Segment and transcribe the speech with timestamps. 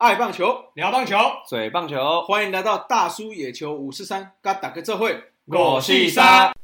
[0.00, 1.14] 爱棒球，聊棒球，
[1.46, 6.54] 嘴棒球，欢迎来到大叔野球五四三，嘎打个这会，我是三。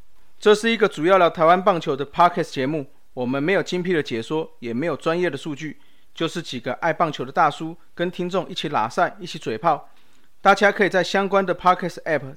[0.40, 5.78] 这是一个主要聊台湾棒球的 podcast 节目，我们没有精辟的解说，也没有专业的数据，
[6.14, 9.90] 就是几个爱棒球的大叔跟听众一起拉赛，一起嘴炮。
[10.40, 12.36] 大家可以在相关的 podcast app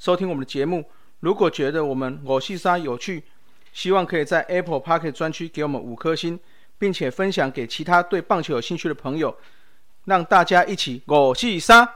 [0.00, 0.90] 收听我们的节目。
[1.20, 3.22] 如果觉得我们我是三有趣，
[3.72, 6.40] 希望可以在 Apple Podcast 专区给我们五颗星，
[6.76, 9.36] 并且分享给其他对棒球有兴趣的朋友，
[10.10, 11.88] 让大家一起我是三。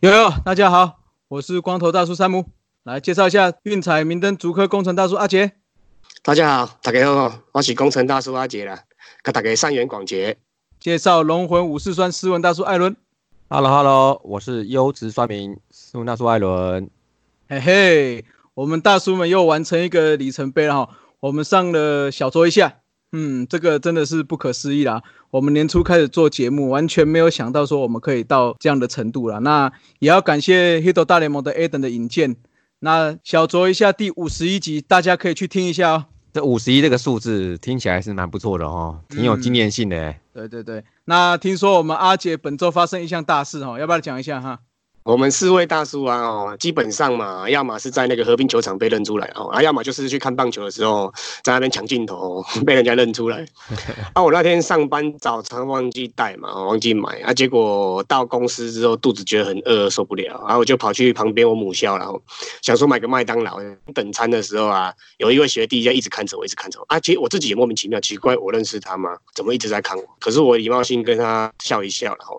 [0.00, 2.44] 悠悠，大家好，我是光头大叔山姆，
[2.84, 5.52] 来介绍一下运彩明灯竹科工程大叔阿杰。
[6.22, 8.78] 大家好，大家好，我是工程大叔阿杰啦，
[9.22, 10.36] 跟大家善缘广结。
[10.78, 12.94] 介绍龙魂武士酸斯文大叔艾伦。
[13.50, 16.90] Hello Hello，我是优质酸民苏纳苏艾伦。
[17.48, 20.90] 嘿嘿，我们大叔们又完成一个里程碑了哈，
[21.20, 22.80] 我们上了小酌一下，
[23.12, 25.02] 嗯，这个真的是不可思议啦。
[25.30, 29.40] 我们年初开始做节目，完全没有想到说我们可以到这样的程度了。
[29.40, 32.36] 那也要感谢 hit 大联盟的 Aden 的引荐。
[32.80, 36.04] 那小酌一下第五十一集，大家可以去听一下哦。
[36.32, 40.20] 这五十一这个数字听起来是蛮不错的哦，挺有纪念性的欸。
[40.32, 44.60] 对对对，那听说我们阿杰本周发生一项大事哦，要不要讲一下哈？
[45.08, 51.10] 我们四位大叔啊，哦，基本上嘛，要么是在那个和平球场被认出来哦，啊，要么就是去看棒球的时候
[51.42, 53.42] 在那边抢镜头、被人家认出来。
[54.12, 62.20] 啊，我那天上班早餐忘记带嘛，哦忘记买啊，结果到公司之后肚子觉得很饿，受不了，然后我就跑去旁边我母校，然后
[62.60, 63.58] 想说买个麦当劳。
[63.94, 69.16] 等餐的时候啊，有一位学弟就一直看着我，一直看着我啊，其实我自己也莫名其妙，奇怪，我认识他吗？
[69.34, 70.04] 怎么一直在看我？
[70.20, 72.38] 可是我礼貌性跟他笑一笑，然后。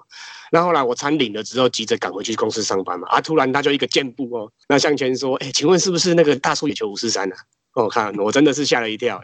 [0.52, 7.36] 那后来我餐领了之后，急着赶回去公司上班嘛，啊，突然他就一个箭步哦，那向前说，哎、请问是不是那个大叔野球五四三啊？
[7.74, 9.22] 哦，看我真的是吓了一跳，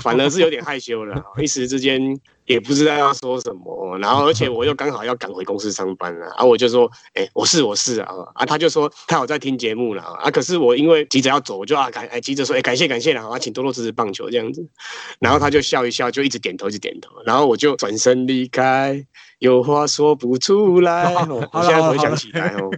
[0.00, 2.00] 反而是有点害羞了，一时之间
[2.44, 14.64] 也不知道要说什么，然后而且我又刚好要赶回公司上班了，啊，我就说，哎、我是我是啊，啊，他就说他有在听节目了啊，可是我因为急着要走，我就啊感哎急着说，哎、感谢感谢了，啊，请多多支持棒球这样子，
[15.18, 19.04] 然后他就笑一笑，就一直点头一直点头，然后我就转身离开。
[19.38, 21.12] 有话说不出来。
[21.12, 22.70] 哦我现在回想起来哦，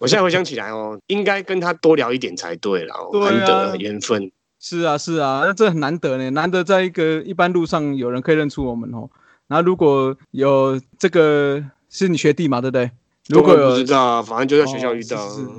[0.00, 3.44] 我现在回想起来哦，应该跟他多聊一点才对了哦，对啊
[3.78, 4.30] 缘分。
[4.58, 9.10] 是啊，是啊，那这很难得呢，难得在一个一般路上有人可以认出我们哦。
[9.46, 12.90] 然后如果有这个是你学弟嘛，对不对？
[13.28, 15.22] 如果有不知道，反正就在学校遇到。
[15.26, 15.50] 哦是是是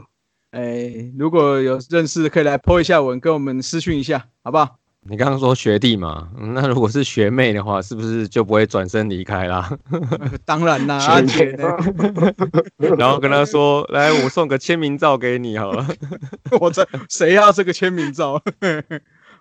[0.51, 4.77] 哎，如果有认识，可以来 po 一下文，跟我们私讯一下，好不好？
[5.07, 9.71] 你刚刚说学弟嘛，嗯那如果是学妹的话，是不是就不会转身离开啦？
[10.45, 11.77] 当然啦，阿学妹杰呢，
[12.97, 15.87] 然后跟他说：“来，我送个签名照给你好了。
[16.59, 18.41] 我这谁要这个签名照？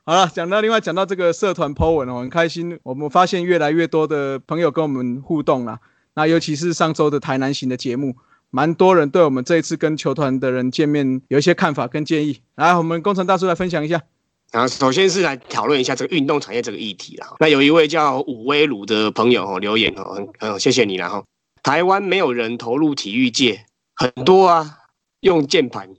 [0.05, 5.81] 好了，讲到另外讲到这个社团 po 文哦，很开心，我们发现越来越多的朋友跟我们互动啦。
[6.15, 8.15] 那尤其是上周的台南行的节目，
[8.51, 12.41] 蛮多人对我们这一次跟球团的人见面有一些看法跟建议。
[12.57, 14.03] 来，我们工程大叔来分享一下。
[14.54, 17.26] 然后首先是来讨论一下这个运动产业这个议题啦。
[17.41, 21.25] 那有一位叫武威鲁的朋友哦留言哦，很很谢谢你啦哈。
[21.65, 23.66] 台湾没有人投入体育界，
[23.97, 24.78] 很多啊，
[25.22, 25.92] 用键盘。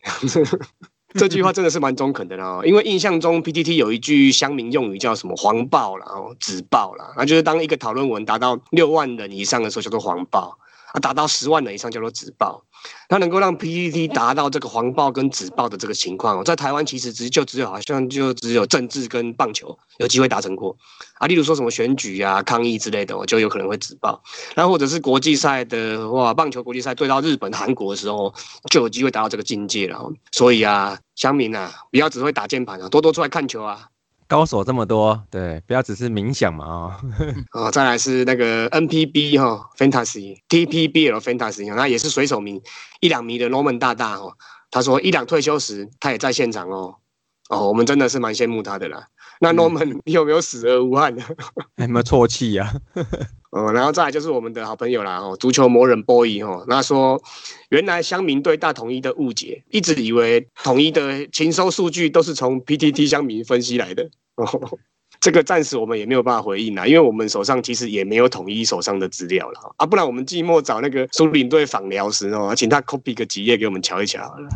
[1.15, 10.57] 这句话真的是蛮中肯的啦、因为印象中 PTT 有一句乡民用语叫什么“黄爆”啦，哦，纸爆啦，那就是当一个讨论文达到六万人以上的时候叫做黄爆，
[10.93, 12.63] 啊，达到十万人以上叫做纸爆。
[13.07, 20.75] 它能够让 PPT 达到这个黄爆跟紫爆的这个情况哦，在台湾其实只就只有好像就只有政治跟棒球有机会达成过
[21.19, 24.21] 啊，例如说什么选举啊、抗议之类的，哦，就有可能会紫爆。
[24.55, 28.33] 那或者是国际赛的话，棒球国际赛对到日本、韩国的时候，
[28.69, 30.11] 就有机会达到这个境界了。
[30.31, 33.87] 所以啊，乡民啊，不要只会打键盘啊，多多出来看球啊。”
[34.27, 36.97] 高手这么多，对，不要只是冥想嘛
[37.53, 42.61] 哦、再来是那个 NPB 哈、Fantasy TPBL Fantasy，那也是水手迷
[43.01, 44.33] 一两迷的 Roman 大大哦，
[44.71, 46.95] 他说伊朗退休时他也在现场哦，
[47.49, 49.07] 哦，我们真的是蛮羡慕他的啦。
[49.39, 51.23] 那 Norman 你有没有死而无憾呢？
[51.77, 52.73] 有 没有啜泣呀？
[53.51, 57.21] 哦，然后再来就是我们的好朋友啦，哦，足球魔人 boy 哦，那说
[57.69, 64.09] 原来乡民对大统一的误解，一直以为统一的勤收数据都是从 PTT 乡民分析来的。
[64.35, 64.77] 哦，
[65.21, 74.49] 这个暂时我们也没有办法回应啦，因为我们手上其实也没有统一手上的资料了啊，不然我们寂寞找那个苏领队访聊时哦，请他 copy 个几页给我们瞧一瞧好了。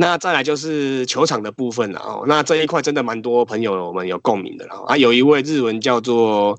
[0.00, 6.58] 好那再来就是球场的部分了哦，那这一块真的蛮多朋友我们有共鸣的了啊，有一位日文叫做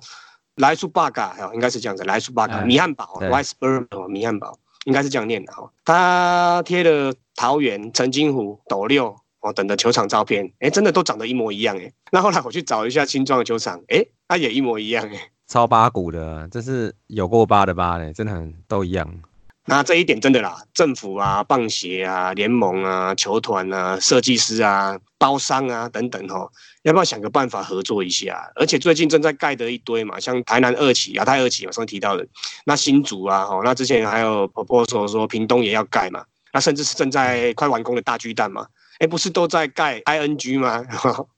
[0.56, 5.72] 莱苏巴嘎，哦，应该是这样子，莱苏巴嘎哎米汉堡对 （Rice Burger） 米汉堡，应该是这样念的哦。
[5.86, 11.90] 他贴了桃园、澄清湖、斗六哦等的球场照片，哎，真的都长得一模一样哎。
[12.12, 15.32] 那后来我去找一下新庄的球场，哎，它也一模一样哎。
[15.48, 19.10] 超八股的，这是有过八的八嘞，真的很都一样。
[19.70, 26.50] 那这一点真的啦，政府啊、棒协啊、联盟啊、球团啊、设计师啊、包商啊等等哦，
[26.82, 28.52] 要不要想个办法合作一下？
[28.56, 32.28] 而且最近正在盖的一堆嘛，像台南二期、亚太二期嘛，上次提到的，
[32.66, 38.66] 那新竹啊，哦，那之前还有婆婆说说屏东也要盖嘛，那甚至是正在快完工的大巨蛋嘛。
[39.00, 40.84] 哎，不是都在盖 ing 吗？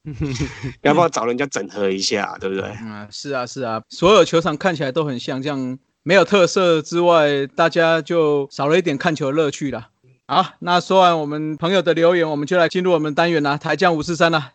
[0.81, 2.63] 要不要找人家整合一下，对不对？
[2.81, 9.89] 嗯，是啊，是啊，所有球场看起来都很像，这样没有特色之外，大家就少了一点看球的乐趣了。
[10.27, 14.53] 好，那说完我们朋友的留言，我们就来进入我们单元啦，台将五四三啦。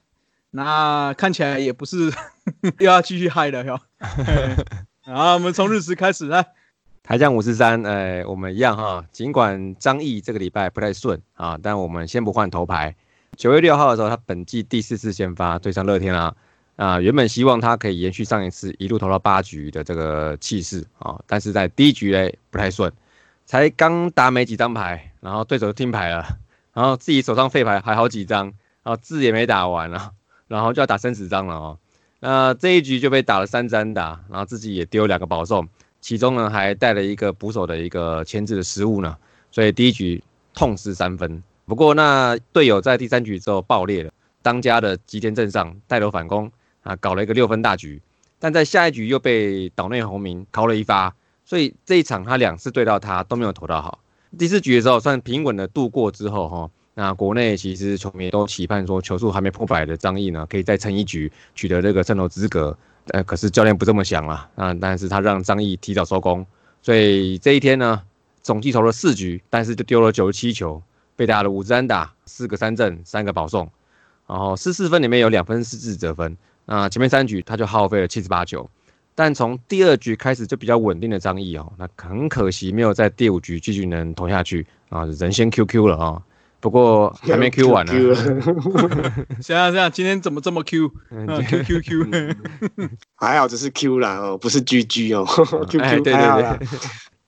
[0.51, 2.11] 那看起来也不是
[2.79, 3.79] 又要继续嗨了哟。
[5.05, 6.47] 好，我们从日食开始来。
[7.03, 9.05] 台将五四三，呃，我们一样哈。
[9.13, 12.97] 尽管张毅这个礼拜不太顺啊，但我们先不换头牌。
[13.37, 16.35] 九月六号的时候，他本季第四次先发对上乐天啊，
[16.77, 22.93] 啊，原本希望他可以延续上一次一路投到八局的这个气势啊，但是在第一局嘞不太顺，
[23.47, 26.27] 才刚打没几张牌，然后对手就听牌了，
[26.75, 28.45] 然后自己手上废牌还好几张，
[28.83, 30.13] 然后字也没打完了，
[30.49, 31.79] 然后就要打三十张了哦。
[32.21, 35.67] 那这一局就被打了三张打，然后自己也丢两个保送。
[36.03, 39.17] 其中呢，还带了一个捕手的一个牵制的失误呢，
[39.51, 40.23] 所以第一局
[40.55, 41.43] 痛失三分。
[41.65, 46.51] 不过那队友在第三局之后爆裂了，当家的吉田镇上带头反攻
[46.87, 48.01] 啊，搞了一个六分大局。
[48.39, 53.99] 但在下一局又被岛内宏明敲了一发，所以这一场他两次对到他都没有投到好。
[54.39, 62.77] 第四局的时候算平稳的度过之后哈，那国内其实球迷都期盼说球速还没破百的张毅呢，可以再撑一局取得这个胜投资格。
[63.09, 66.45] 呃，可是教练不这么想了啊，但是他让张毅提早收工，
[66.83, 68.03] 所以这一天呢，
[68.43, 70.83] 总计投了四局，但是就丢了九十七球，
[71.15, 73.71] 被打了五支安打，四个三振，三个保送，
[74.27, 78.69] 然后四四分里面有两分是自责分，那前面三局他就耗费了七十八球，
[79.15, 86.23] 但从第二局开始就比较稳定的张毅哦，那很可惜没有在第五局继续能投下去啊，人先 QQ 了啊。
[86.59, 87.93] 不过还没 Q 完呢。
[89.41, 92.11] 想想想，今天怎么这么 Q？Q Q Q，
[93.15, 95.25] 还好只是 Q 啦哦，不是 GG 哦。
[95.67, 96.69] Q Q 对对对。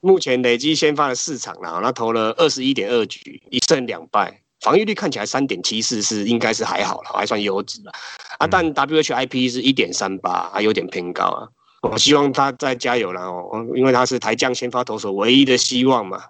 [0.00, 7.93] 目前累计先发了四场了，那投了二十一点二局，一胜两败，防御率看起来三点七四是应该是还好了，还算优质了。
[8.37, 11.49] 啊，但 WHIP 是一点三八，还有点偏高啊。
[11.81, 16.23] 我希望他再加油了哦，因为他是台将先发投手唯一的希望嘛。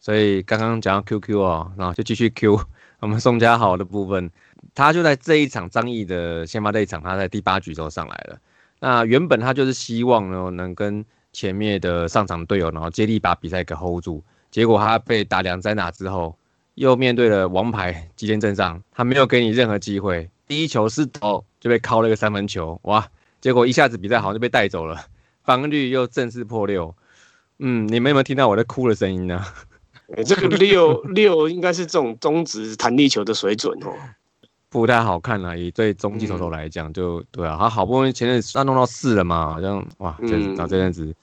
[0.00, 2.58] 所以刚刚讲到 QQ 哦，然后就继续 Q
[2.98, 4.28] 我们宋家豪的部分，
[4.74, 8.36] 他就在这一场张毅的先发这一场，他在第八局时候上来了。
[8.80, 14.24] 那原本他就是希望呢，能跟前面的上场队友，然后接力把比赛给 hold 住。
[14.50, 16.36] 结果他被打两三打之后，
[16.74, 23.08] 又面对了王牌吉田镇上，他没有给你任何机会，第一球是投就被敲了一个三分球，哇！
[23.40, 25.06] 结果一下子比赛好像就被带走了，
[25.42, 26.94] 防御率又正式破六。
[27.58, 29.44] 嗯，你们有没有听到我在哭的声音呢？
[30.26, 33.92] 这个六六应该是这种中职弹力球的水准哦，
[34.68, 35.56] 不太好看了。
[35.56, 41.14] 以对中继投手来讲，就对啊，他好不容易前阵子他弄到四了嘛，好像哇，这找这阵子。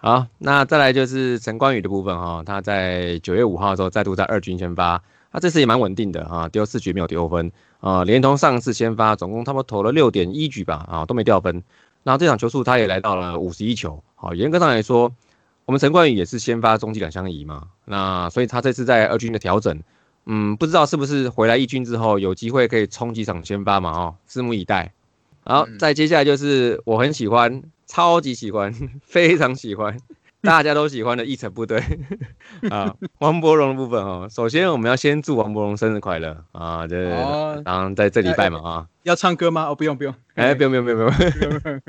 [0.00, 5.02] 好，那再来就是陈冠宇的部分哈，他在九月五号的时候再度在二军先发，
[5.32, 7.50] 他这次也蛮稳定的啊，丢四局没有丢分
[7.80, 11.62] 啊，连同上次先发，总共他们投了六点一局吧啊，都没掉分。
[12.04, 15.12] 然后这场球数他也来到了五十一球，好，严格上来说。
[15.66, 19.78] 我们陈冠宇也是先发中继两相宜嘛，那所以他这次在二军的调整，
[20.24, 23.90] 嗯，不知道是不是回来一军之后有机会可以冲几场先发嘛？
[23.90, 24.94] 哦，拭目以待。
[25.44, 29.98] 好，再接下来就是我很喜欢，超级喜欢， 非常喜欢。
[30.40, 31.82] 大家都喜欢的一成部队
[32.70, 34.28] 啊，王博荣的部分哦。
[34.30, 36.86] 首先我们要先祝王博荣生日快乐啊！
[36.86, 37.10] 这
[37.64, 39.64] 当然在这礼拜嘛啊，要唱歌吗？
[39.68, 41.80] 哦，不用不用，哎，不用不用不用不用。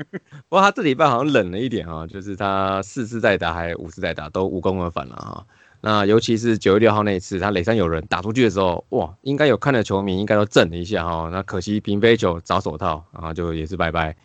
[0.48, 5.44] 不过他这礼拜好像冷了一点啊，就是他四次再打还五次再打都无功而返了啊。
[5.80, 11.30] 那尤其是九月六号那一次，他垒上有人打出去的时候，哇，应该有看的球迷应该都震了一下哈。
[11.32, 14.16] 那可惜平飞球找手套然后，就也是拜拜。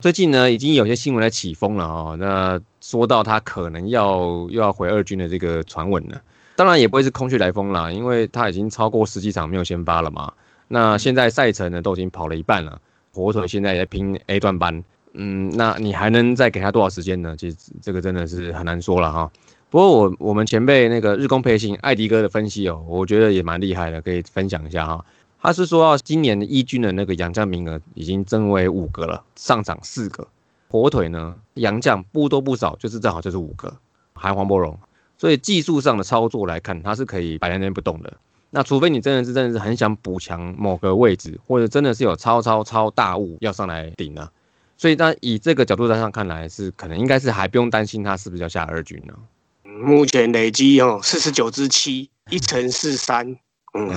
[0.00, 2.16] 最近呢，已经有些新闻在起风了哦。
[2.18, 6.18] 那说到他可能要又要回二军的这个传闻呢，
[6.56, 10.32] 当然也不会是空穴来风啦，因为他已经超过十几场没有先发了嘛。
[10.68, 12.80] 那现在赛程呢都已经跑了一半了，
[13.12, 17.36] 火腿现在也在拼 A 段班，嗯，那你还能再给他多少时间呢？
[17.36, 19.30] 其实这个真的是很难说了哈。
[19.68, 25.04] 不过我我们前辈那个日工培训艾迪哥的分析哦，我觉得也蛮厉害的，可以分享一下哈。
[25.42, 30.26] 他是说，今年一军的那个洋将名额已经增为五个了，上涨四个。
[30.68, 33.74] 火腿呢，洋将不多不少，就是正好就是五个，
[34.14, 34.78] 还黄博荣。
[35.16, 38.12] 所以技术上的操作来看，他是可以摆在那边不动的。
[38.50, 44.28] 那除非你真的是真的是很想补强某个位置，或者真的是有超超超大物要上来顶呢。
[44.76, 49.14] 所以，那以这个角度上看来，是可能应该是还不用担心他是不是要下二军呢。
[49.62, 53.36] 目前累积哦四十九支七，一乘四三，
[53.74, 53.90] 嗯，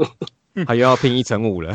[0.66, 1.74] 他又要拼一乘五了。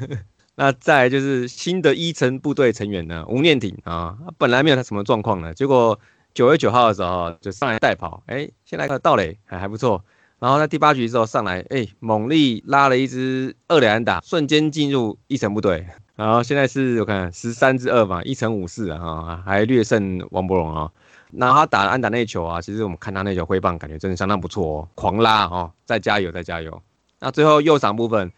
[0.54, 5.98] 那再就是新的一层部队成员呢，吴念挺啊，本来没有他什么状况呢，结果
[6.34, 10.04] 九月九号的时候就上来代跑，哎，先来个盗垒还还不错。
[10.38, 15.86] 然后在第八局之后上来，哎，猛力拉了一支二垒安打，瞬间进入一层部队。
[16.16, 20.90] 然后现在是我看十三支二嘛，一乘五四啊，还略胜王柏荣啊。
[21.30, 26.82] 那他打安打那球啊，其实我们看他那球挥棒，感觉真的相当不错哦，狂拉哦，再加油再加油。
[27.22, 28.30] 那最后右场部分。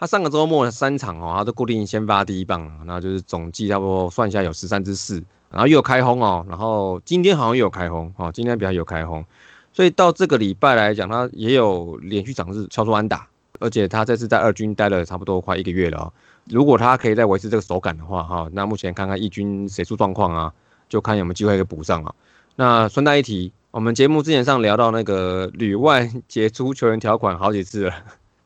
[0.00, 9.24] 他上个周末三场哦，他都固定先发第一棒，那就是总计差不多算一下有十三支四，然后又有开轰哦，然后今天好像又有开轰哦，今天比较有开轰，
[9.72, 13.26] 所以到这个礼拜来讲，他也有连续场次敲出安打，
[13.58, 16.12] 而且他这次在二军待了差不多快一个月了哦，
[16.48, 20.54] 如果他可以再维持这个手感的话哈，那目前看看一军谁出状况啊，
[20.88, 22.14] 就看有没有机会给补上啊。
[22.54, 27.94] 那顺带一提，我们节目之前上聊到那个旅外杰出球员条款好几次了。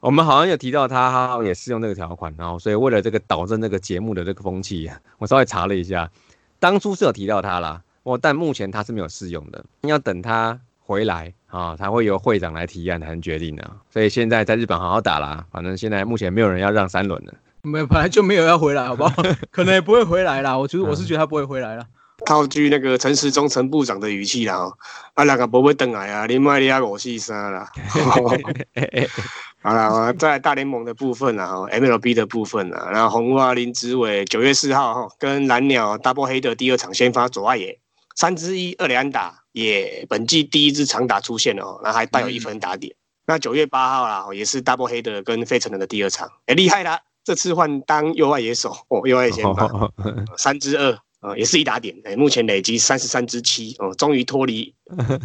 [0.02, 6.10] 我们好像有提到他，他好像也适用这个条款，然后所以为了这个导正这个节目的这个风气， 我稍微查了一下，
[6.58, 13.70] 当初是有提到他啦，我，但目前他是没有适用的，要等他回来啊，才会由会长来提案才能决定的。
[13.90, 17.32] 所以现在在日本好好打啦，反正现在目前没有人要让三轮的，
[17.62, 19.22] 没本来就没有要回来，好不好？
[19.52, 21.86] 可能也不会回来啦，我觉得我是觉得他不会回来了。
[22.24, 24.72] 套句那个陈时中陈部长的语气啦，
[25.14, 27.70] 啊，两个不会等来啊，你卖你阿五四三啦。
[29.62, 37.78] 好了，在大联盟的部分啊，MLB 的部分啊，然后红袜林子伟九月四号哈，跟蓝鸟 Double 黑的第二场先发左外野
[38.16, 42.92] 三支一二连打，也本季第一支长打出现了哦，那还带有一分打点。
[43.24, 49.70] 那九月八号啦，也是 Double 黑的跟费城人的第二场，哎，厉害啦，这次换当右外野手哦，右外野先发。
[50.36, 54.74] 三支二啊，也是一打点，哎，目前累积三十三支七哦，终于脱离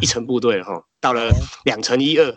[0.00, 1.30] 一层部队了哈，到了
[1.66, 2.34] 两成一二。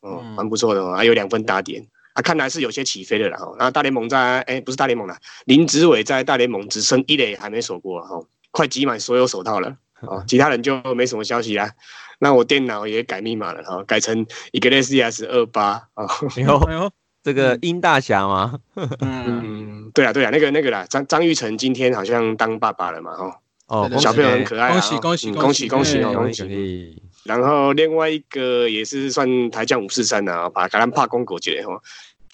[0.00, 1.82] 哦，蛮不错的哦，还有两分打点
[2.12, 3.56] 啊，看来是有些起飞的了哈。
[3.58, 11.72] 那大联盟在哎，不是大联盟了，林子伟在大联盟只剩一垒还没守过哈，快集满所有手套了哦，其他人就没什么消息啦。
[12.18, 16.06] 那我电脑也改密码了哈，改成一个 S S 二八啊。
[16.36, 16.92] 有
[17.24, 18.60] 这个殷大侠吗？
[19.00, 23.40] 嗯， 对啊对啊，那个那个啦，张张玉成今天好像当爸爸了嘛哈。
[23.66, 27.02] 哦，小朋友很可爱，恭喜恭喜恭喜恭喜哦，恭喜！
[27.24, 31.80] 然后另外一个也是算台将五四三的啊，把橄榄帕公狗节哈。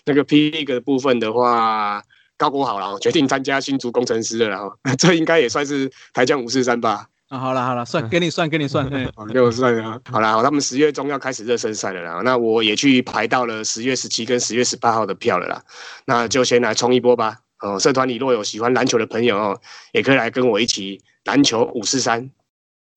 [0.04, 2.02] 那个 P League 的部分的话，
[2.36, 7.06] 高国豪了，决定参加新竹工程师了，然后 这应该也算是台将五四三吧。
[7.30, 8.90] 啊，好了好了，算 给你算给你算，
[9.32, 10.00] 给我算啊。
[10.10, 15.62] 好了，他们十月中要开始热身赛了啦，那我也去排到了十月十七跟十月十八号的票了啦，
[16.06, 17.38] 那就先来冲一波吧。
[17.60, 19.60] 哦，社团里若有喜欢篮球的朋友哦，
[19.92, 22.30] 也可以来跟我一起篮球五四三。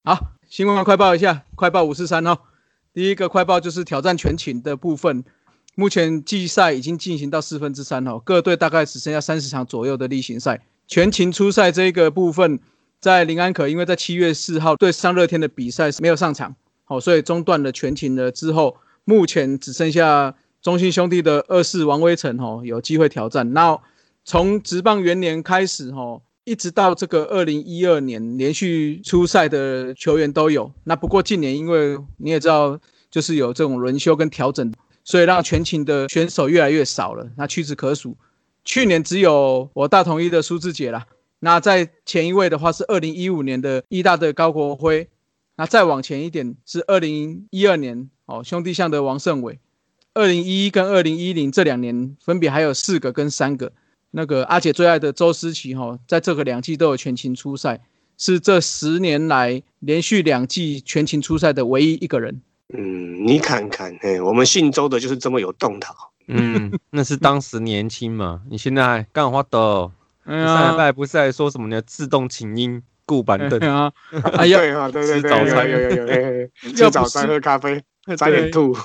[0.04, 2.40] 好，新闻快报一下，快报五四三哦。
[2.92, 5.24] 第一个快报就是挑战全勤的部分，
[5.76, 10.66] 目前季赛已经进行到四分之三哦，各队大概只剩下三十场左右的例行赛。
[10.88, 12.60] 全勤初赛这个部分，
[13.04, 16.56] 在林安可因为在七月四号对上热天的比赛没有上场，
[16.86, 23.52] 好，所以中断了全勤了之后，目前只剩下中信兄弟的二世王威成哦有机会挑战。
[23.52, 23.78] 那
[24.24, 30.72] 从职棒元年开始，哈，一直到这个二零一二年，连续出赛的球员都有。
[30.86, 32.80] 那不过近年，因为你也知道，
[33.12, 37.28] 就是有这种轮休跟调整，所以让全勤的选手越来越少了。
[37.36, 38.16] 那屈指可数。
[38.64, 41.06] 去年只有我大同一的苏志杰啦。
[41.44, 45.10] 那在前一位的话是二零一五年的一大的高国辉。
[45.58, 49.60] 那再往前一点是二零一二年哦，兄弟象的王胜伟。
[50.14, 53.74] 二零一一跟二零一零这两年分别还有四个跟三个。
[54.12, 57.82] 那个阿姐最爱的周思齐哈，在这个两季都有全勤出赛，
[58.18, 62.42] 是这十年来连续两季全勤出赛的唯一一个人。
[62.74, 65.94] 嗯，你看看，哎，我们姓周的就是这么有动头。
[66.28, 69.92] 嗯，那是当时年轻嘛，你现在干活的，
[70.26, 71.82] 上礼拜不是还说什么呢？
[71.82, 73.92] 自动请缨顾板凳啊？
[74.38, 74.60] 哎呀，
[74.92, 77.84] 对对对，吃早餐，有有有，吃早餐喝咖啡。
[78.18, 78.76] 差点吐，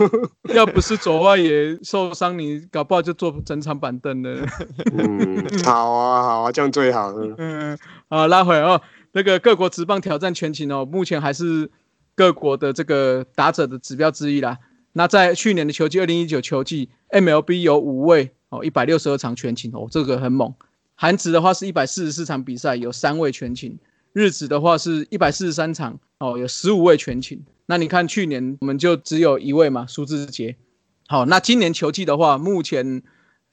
[0.55, 4.47] 要不是左外野受伤，你搞不好就坐整场板凳了。
[4.97, 7.13] 嗯，好啊，好啊，这样最好。
[7.37, 7.77] 嗯，
[8.09, 8.81] 好，拉回哦。
[9.11, 11.69] 那个各国职棒挑战全勤哦，目前还是
[12.15, 14.57] 各国的这个打者的指标之一啦。
[14.93, 20.55] 那在去年的球季，二零一九球季，MLB 有五位哦，一百六十二场全勤哦，这个很猛。
[21.01, 23.71] 韩职的话是一百四十四场比赛，有三位全勤；
[24.13, 27.41] 日职的话是一百四十三场哦，有十五位全勤。
[27.67, 30.57] 那你看去年我们就只有一位嘛，苏志杰。
[31.07, 33.05] 好，那今年球季的话，目前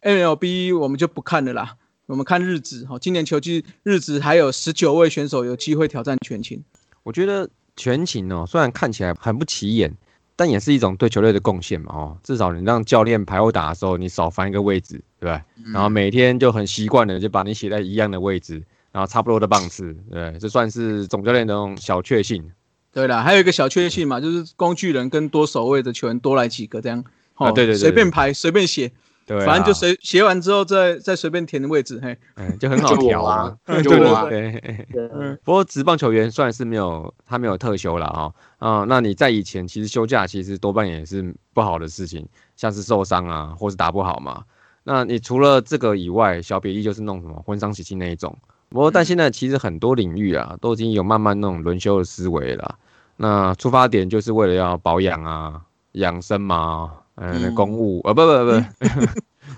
[0.01, 2.83] MLB 我们就不看了啦，我们看日子。
[2.87, 6.63] 好，今年球季日子还有十九位选手有机会挑战全勤。
[7.03, 7.47] 我觉得
[7.77, 9.95] 全勤哦，虽然看起来很不起眼，
[10.35, 11.93] 但也是一种对球队的贡献嘛。
[11.93, 15.43] 哦，至少你让教练排后打的时候，你少翻一个位置，对吧？
[15.73, 18.61] 然后每天就很习惯的就把你写在一样的位置，
[18.91, 22.43] 然后差不多的棒次，对，这算是总教练的那种小确幸。
[22.91, 27.03] 对了，还有一个小确幸嘛，就是工具人跟多守卫的球员多来几个，这样，
[27.35, 28.91] 哦，对对对，随便排随便写，
[29.25, 35.37] 对，反正就随写完之后再再随便填位置，嘿，嗯 就很好调 啊，就我，对，嗯。
[35.43, 44.43] 不过职棒球员算是没有他没有特休了哈，啊，那你在以前其实休假其实多半也是不好的事情，像是受伤啊，或是打不好嘛。
[44.83, 48.37] 那你除了这个以外，小比例就是弄什么婚丧喜庆那一种。
[48.69, 52.75] 不过但现在其实很多领域啊，都已经有慢慢那种轮休的思维了。
[53.17, 55.61] 那出发点就是为了要保养啊、
[55.93, 58.61] 养生嘛，嗯，公务啊，不不不，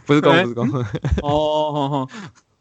[0.06, 0.86] 不是公 不是公。
[1.24, 2.08] 哦，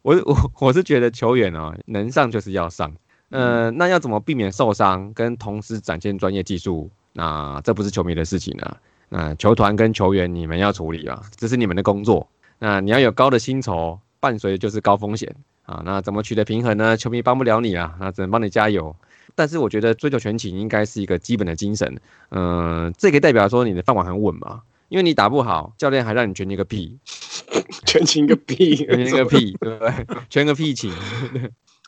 [0.01, 2.91] 我我我是觉得球员哦，能上就是要上。
[3.29, 6.89] 呃，那要怎么避免受伤，跟同时展现专业技术？
[7.13, 8.77] 那这不是球迷的事情啊。
[9.09, 12.27] 那球团跟球员你们要处理啊，这是你们的工作。
[12.59, 15.35] 那你要有高的薪酬，伴随就是高风险
[15.65, 15.81] 啊。
[15.85, 16.95] 那怎么取得平衡呢？
[16.97, 18.95] 球迷帮不了你啊，那只能帮你加油。
[19.35, 21.99] 但是我觉得追求全勤应该是一个基本的精神，
[22.31, 26.97] 嗯，这个代表说你的饭碗很稳嘛，因为你打不好，教练还让你全勤个屁，
[27.85, 29.93] 全勤个屁， 全勤个屁，对不对？
[30.29, 30.91] 全个屁勤。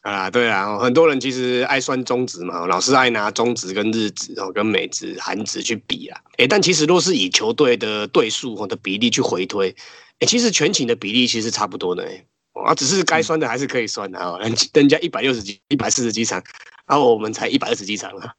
[0.02, 9.76] 啊，对啊，很多人其实爱算中值嘛，老是爱拿中值跟日值哦，跟美值、韩值去比啊，哎，但其实若是以球队的对数或的比例去回推，
[10.20, 16.44] 哎，其实全勤的比例其实差不多的，哎，啊，只是该酸的还是可以酸的啊，人人家一百六十几、一百四十几场。
[16.90, 18.34] 然后我们才一百二十几场啊！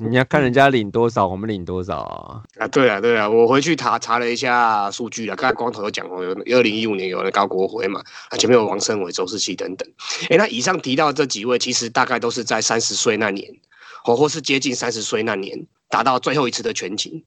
[0.00, 2.42] 你要看人家领多少，我们领多少啊？
[2.58, 9.86] 啊，对啊，对啊，我回去查查了一下数据啊，刚才光头有讲哦，有二零一五年有了高国辉嘛，啊，前面有王胜伟、周世奇等等。
[10.30, 13.54] 哎，那以上提到这几位，其实大概都是在三十岁那年，
[14.02, 17.22] 或或是接近三十岁那年，达到最后一次的全勤。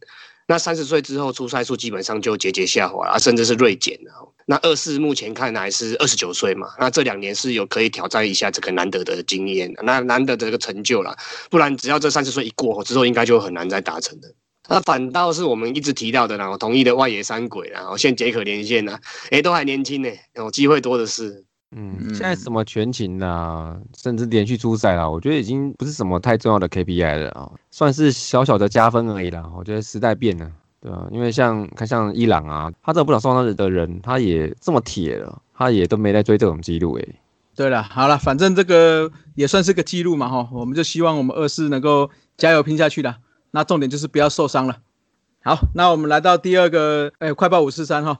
[0.48, 4.29] 那三十岁之后出赛数基本上就节节下滑啊，甚至是锐减了。
[4.49, 11.15] 那二四目前看来是二十九岁嘛，那这两年是有可以挑战一下这个难得的经验，那难得的这个成就啦。
[11.51, 14.27] 不然只要这三十岁一过之后，应该就很难再达成的。
[14.67, 18.97] 那反倒是我们一直提到的然后同意的外野三鬼然后现杰可连线呐，
[19.29, 21.45] 哎，都还年轻呢，有机会多的是。
[21.75, 29.43] 嗯，现在什么全勤啦，甚至连续出赛啦，我觉得已经不是什么太重要的 KPI 了啊，算是小小的加分而已啦。
[29.55, 30.51] 我觉得时代变了，
[30.82, 37.15] 对啊，因为像看像伊朗啊，他这不少受伤的人，他也这么铁了，他也都没在追这种记录诶。
[37.56, 43.15] 对了，好了，反正这个也算是个记录嘛哈，我们就希望我们二四能够加油拼下去的。
[43.52, 44.78] 那重点就是不要受伤了。
[45.44, 48.20] 好，那我们来到第二个，哎，快报五四三哈。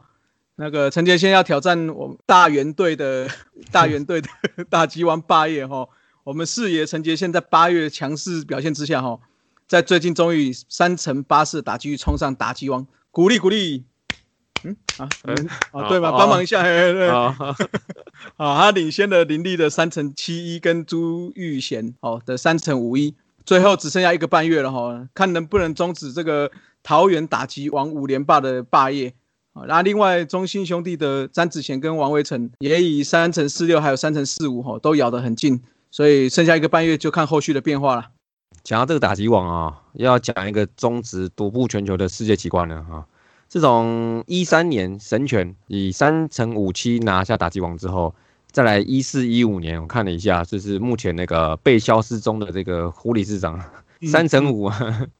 [0.56, 3.30] 那个陈杰先要挑战我们大元队的
[3.72, 4.28] 大元队的
[4.70, 5.88] 大吉王霸业哈，
[6.26, 9.18] 我们四爷陈杰现在八月强势表现之下哈，
[9.70, 13.84] 在最近终于三乘八四打击冲上打击王，鼓励鼓励，
[14.64, 15.08] 嗯啊
[15.72, 16.12] 啊对吧？
[16.12, 16.64] 帮忙一下，
[17.14, 17.56] 啊，
[18.36, 23.14] 他领先了林立的三乘七一跟朱玉贤哦的三乘五一，
[23.46, 26.50] 最后只剩下一个半月了哈，看能不能终止这个
[26.82, 29.14] 桃园打击王五连霸的霸业
[29.54, 29.66] 啊。
[29.68, 38.10] 那另外中信兄弟的詹子贤跟王维成也以三乘四六还有三乘四五吼都咬得很近，所以剩下一个半月就看后续的变化了。
[38.70, 43.04] 讲到这个打击王啊，要讲一个中职独步全球的世界奇观了哈。
[43.48, 48.14] 自从一三年神拳以三乘五七拿下打击王之后，
[48.52, 53.60] 再来一四一五年我看了一下，就是目前那个被消失中的这个狐狸市长
[54.04, 54.70] 三乘五，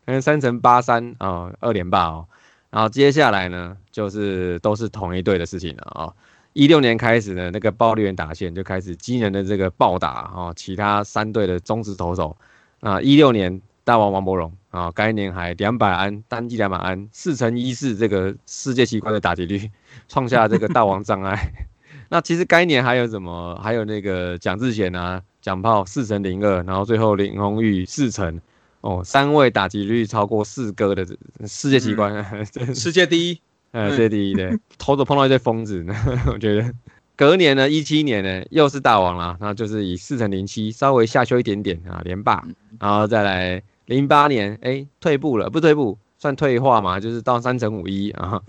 [0.06, 2.28] 跟 三乘八三啊二连霸哦。
[2.70, 6.14] 然后接下来呢，就是都是同一队的事情了啊。
[6.54, 12.38] 一六年开始呢，那个暴力员打线就开始惊人的这个暴打啊，其他三队的中职投手
[12.82, 13.02] 啊。
[13.02, 19.70] 一六年大王王柏荣啊，该年还两百安单季两百安四乘一四这个世界奇观的打击率，
[20.08, 21.52] 创下这个大王障碍。
[22.10, 23.60] 那其实该年还有什么？
[23.64, 28.40] 还有那个蒋志贤啊，蒋炮四乘零二，然后最后林红玉四乘。
[28.82, 31.06] 哦，三位打击率超过四哥的
[31.46, 32.26] 世界奇观，
[32.74, 35.94] 世界第一，呃，世界第一的，头都碰到一堆疯子呢。
[36.32, 36.74] 我觉得
[37.20, 42.42] 隔年呢，一七年呢，又是大王啦，那就是以四乘零七稍微下修一点点啊，连霸，
[42.80, 48.42] 然后再来零八年，哎，退步了，不退步，算退化嘛，就是到三乘五一啊，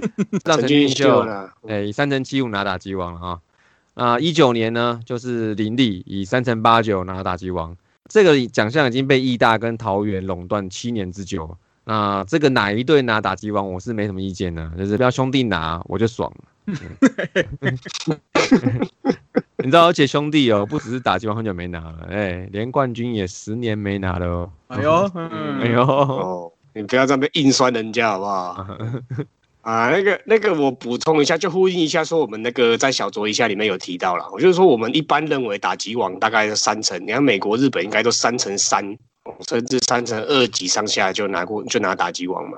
[0.44, 1.26] 让陈俊秀，
[1.66, 3.40] 哎，以三乘七五拿打击王了啊。
[3.94, 7.76] 啊，一九年呢，就是林立以三乘八九拿打击王。
[8.08, 16.44] 这个奖项已经被义大跟桃园垄断七年之久，那这个哪一队拿打击王，我是没什么意见的，就是不要兄弟拿我就爽了。
[19.58, 24.50] 你知道，而且兄弟哦，不只是打击王很久没拿了，哎，连冠军也十年没拿了哦。
[24.68, 25.10] 哎呦，
[25.60, 28.66] 哎呦，哦，你不要在那边硬酸人家好不好？
[29.62, 38.96] 啊，那个那个，我补充一下，就呼应一下，说我们那个在小酌一下里面有提到了，我就是说我们一般认为打击王大概是三成，你看美国、日本应该都三成三，
[39.46, 42.56] 甚至三成二级上下就拿过就拿打击王嘛。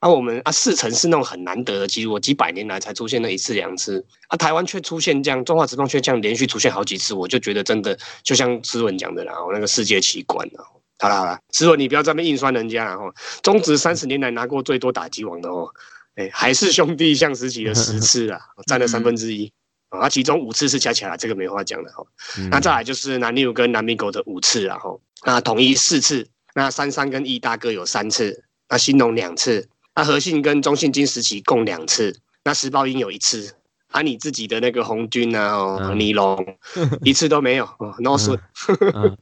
[0.00, 10.64] 啊，我们啊四成是那种很难得的记录，几百年来才出现那一次两次，啊台湾却出现这样，中华职棒却这样连续出现好几次，我就觉得真的就像诗文讲的啦，我那个世界奇观啊。
[10.98, 13.10] 好了好了，诗文你不要在那边硬酸人家然后，
[13.42, 15.68] 中职三十年来拿过最多打击王的哦。
[16.16, 19.50] 哎，还是兄弟像时期的十次啊， 占了三分之一
[19.90, 22.04] 啊，其中五次是加起来，这个没话讲的哈。
[22.50, 33.54] 那再来就是南六跟南米狗的五次啊，哈，那统一四次，那三三跟义大哥有三次，那新农两次，那和信跟中信金时期共两次，那时报鹰有一次，
[33.88, 36.56] 啊，你自己的那个红军啊，哦，尼龙
[37.02, 38.38] 一次都没有，no 顺，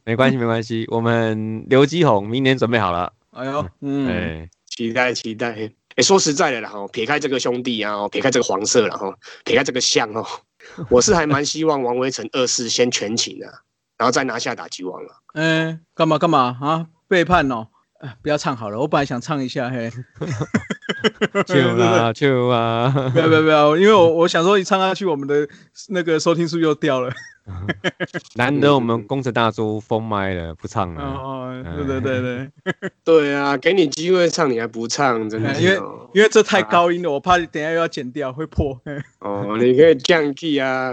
[0.04, 5.70] 没关系没关系，我们刘基宏明年准备好了，哎呦，嗯，哎，期待期待。
[5.96, 9.12] 哎，说实在的啦，哈，撇开这个兄弟啊，撇开这个黄色了哈，
[9.44, 10.24] 撇开这个象哦，
[10.90, 13.46] 我是还蛮希望王威成二世先全勤的，
[13.96, 15.10] 然后再拿下打击王了。
[15.34, 16.86] 嗯，干嘛干嘛啊？
[17.08, 17.66] 背叛哦！
[18.22, 19.90] 不要唱好了，我本来想唱一下嘿。
[21.46, 22.90] 就啊就啊！
[23.12, 25.48] 不要不要不要，因为我我想说一唱下去，我们的
[25.88, 27.12] 那个收听数又掉了。
[28.36, 31.02] 难得我们工程大叔封麦了，不唱了。
[31.02, 35.52] 哦，对对对对， 对啊，给你机会唱你还不唱，真的。
[35.60, 35.76] 因为
[36.14, 38.78] 因为这太高音了，我怕等下又要剪掉会破。
[39.20, 40.92] 哦，你可以降 key 啊。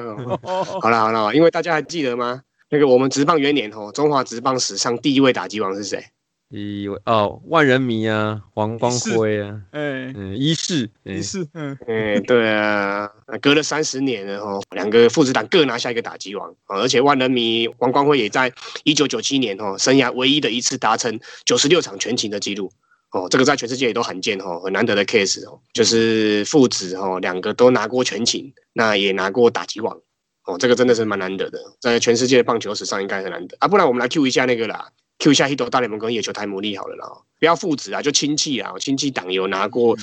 [0.81, 2.41] 好了好了，因为大家还记得吗？
[2.69, 6.03] 那个我们职棒元年哦，中华职棒史上第一位打击王是谁？
[6.49, 18.53] 一位哦，万人迷啊，黄光辉啊，哎，嗯，一世，一世，嗯，哎，对啊，隔了三十年了哦，两个父子党各拿下一个打击王啊，而且万人迷黄光辉也在
[18.83, 22.71] 一九九七年哦，生涯唯一的一次达成九十六场全勤的记录
[23.11, 29.99] 哦，这个在全世界也都罕见哦，很难得的 case 哦，就是父子哦，两个都拿过全勤，那也拿过打击王
[30.45, 34.89] 哦，这个真的是蛮难得的，在全世界棒球史上应该很难得啊，不然我们来 Q 一下那个啦。
[35.19, 37.07] Q 一下一斗大联盟跟野球台魔力好了啦，
[37.39, 39.97] 不要父子啊，就亲戚啊，亲戚党有拿过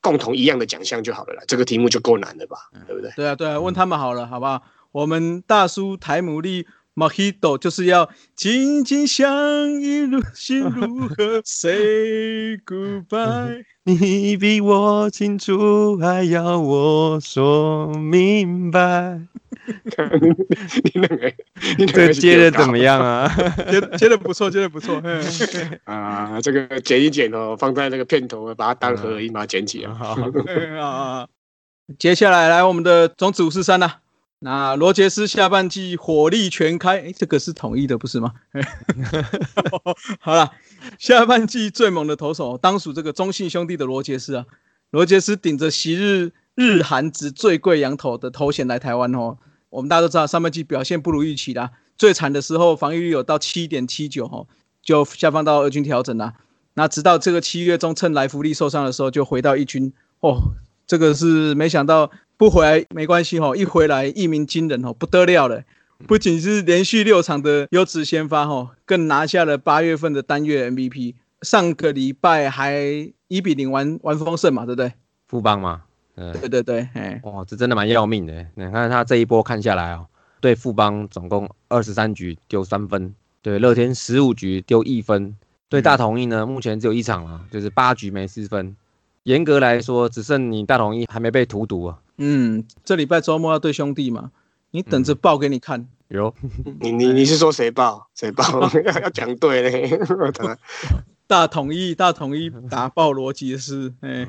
[0.00, 1.42] 共同一样的奖项就好了啦。
[1.46, 3.10] 这个题目就够难了吧，对不对？
[3.16, 4.62] 对啊，对啊，问他们好了，好不好？
[4.92, 13.64] 我们大叔台姆利马希斗就是要紧紧相依，如心如何 say goodbye？
[13.84, 19.20] 你比我清楚，还要我说明白。
[20.84, 21.32] 你那个，
[21.86, 23.28] 这个接的怎么样啊？
[23.70, 25.02] 接接的不错，接的不错。
[25.84, 29.92] 啊，这个剪一剪哦，放在那个片头，把它当合音，把它剪起来。
[29.92, 30.16] 好
[30.80, 31.26] 啊。
[31.98, 33.94] 接下来来我们的种子五四三呐。
[34.42, 38.32] 那罗杰斯下半季火力全开，哎，这个是统一的不是吗？
[40.18, 40.52] 好了，
[40.98, 44.46] 下半季最猛的投手，当属这个中信兄弟的罗杰斯啊。
[44.92, 49.38] 罗杰斯顶着昔日日韩值最贵羊头的头衔来台湾哦。
[49.70, 54.44] 我们大家都知道，上半季表现不如预期啦，最惨的时候防御率有到七点七九哈，
[54.82, 56.34] 就下放到二军调整啦。
[56.74, 60.52] 那直到这个七月中，趁来福利受伤的时候，就回到一军哦。
[60.86, 65.62] 这个是没想到不回来没关系哦，一回来一鸣惊人哦，不得了了。
[66.06, 71.14] 不仅是连续六场的优质先发哦，更拿下了八月份的单月 MVP。
[71.40, 74.92] 上个礼拜还一比零完完封胜嘛，对不对？
[75.26, 75.84] 富邦嘛。
[76.14, 78.46] 对对对，哎，哇，这真的蛮要命的。
[78.54, 80.06] 你看他这一波看下来哦，
[80.40, 85.36] 对富邦总共二十三局丢三分，对乐天十五局丢一分，
[85.68, 88.76] 对大同一呢，目前只有一场了，就是八局没失分。
[89.24, 91.98] 严格来说，只剩你大同一还没被荼毒啊。
[92.18, 94.30] 嗯，这礼拜周末要对兄弟嘛，
[94.70, 95.86] 你等着报给你看。
[96.08, 96.34] 有，
[96.80, 98.08] 你你你是说谁报？
[98.14, 98.44] 谁报？
[98.84, 100.00] 要 要讲对嘞。
[101.26, 104.26] 大统一，大统一打爆逻辑是，哎。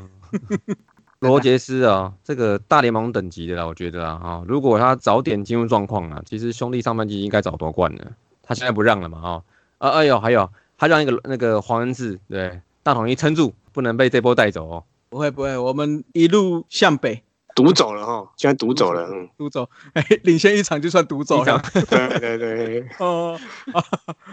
[1.21, 8.11] 罗杰斯啊，这个大联盟等级的啦，我觉得啊，哈，如果他早点进入状况啊，其实兄弟上半季应该早夺冠了。
[8.41, 9.43] 他现在不让了嘛，哈，
[9.77, 14.83] 啊，哎呦，还有他让一个那个黄恩赐对大统一撑住，不能被这波带走哦。
[15.09, 17.21] 不会不会，我们一路向北，
[17.53, 21.61] 独走了哈，现在独走了，嗯，独走，哎，领先一场就算独走了。
[21.85, 23.39] 对对对， 哦，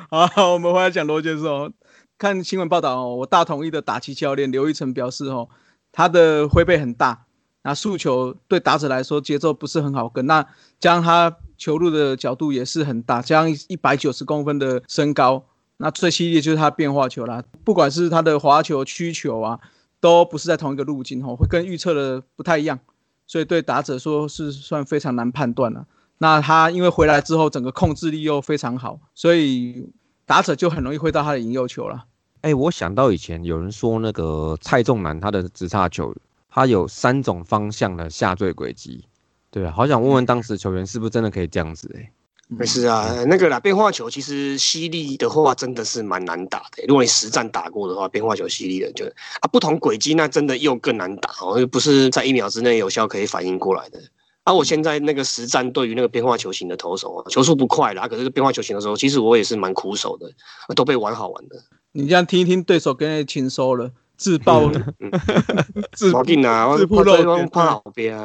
[0.09, 1.71] 好，我们回来讲罗杰斯哦，
[2.17, 5.51] 看新闻报道哦，我大统一的打击教练刘一成表示哦。
[5.99, 7.27] 他的挥背很大，
[7.65, 10.47] 那速球对打者来说节奏不是很好跟，那
[10.79, 15.45] 加上他球路的角度也是很大，加上一百九十公分的身高，
[15.79, 19.59] 那最犀利就是他变化球啦，不管是他的滑球、曲球啊，
[19.99, 22.79] 都不是在同一个路径哦，会跟预测的不太一样，
[23.27, 25.85] 所以对打者说是算非常难判断了。
[26.19, 29.91] 那他因为回来之后，整个控制力又非常好，所以
[30.25, 32.05] 打者就很容易挥到他的引诱球了。
[32.43, 36.15] 哎，我想到以前有人说那个蔡仲南他的直叉球，
[36.49, 39.05] 他有三种方向的下坠轨迹，
[39.51, 41.91] 对啊，好想问问当时球员是不是真的可以这样子？
[41.97, 42.11] 哎。
[42.51, 46.83] 没事啊，那个啦，变化球其实犀利的话真的是蛮难打的。
[46.89, 54.01] 如果你实战打过的话，变化球犀利的就啊，不同轨迹那真的又更难打哦，又不是在一秒之内有效可以反应过来的。
[54.45, 60.33] 啊，我现在那个实战对于那个变化球型的投手啊，球速不快啦，可是变化球型的时候，其实我也是蛮苦手的，
[60.75, 61.63] 都被玩好玩的。
[61.99, 64.95] 你这样听一听，对手跟你轻收了，自爆了，
[65.91, 68.17] 自爆啊，自爆漏，怕后边，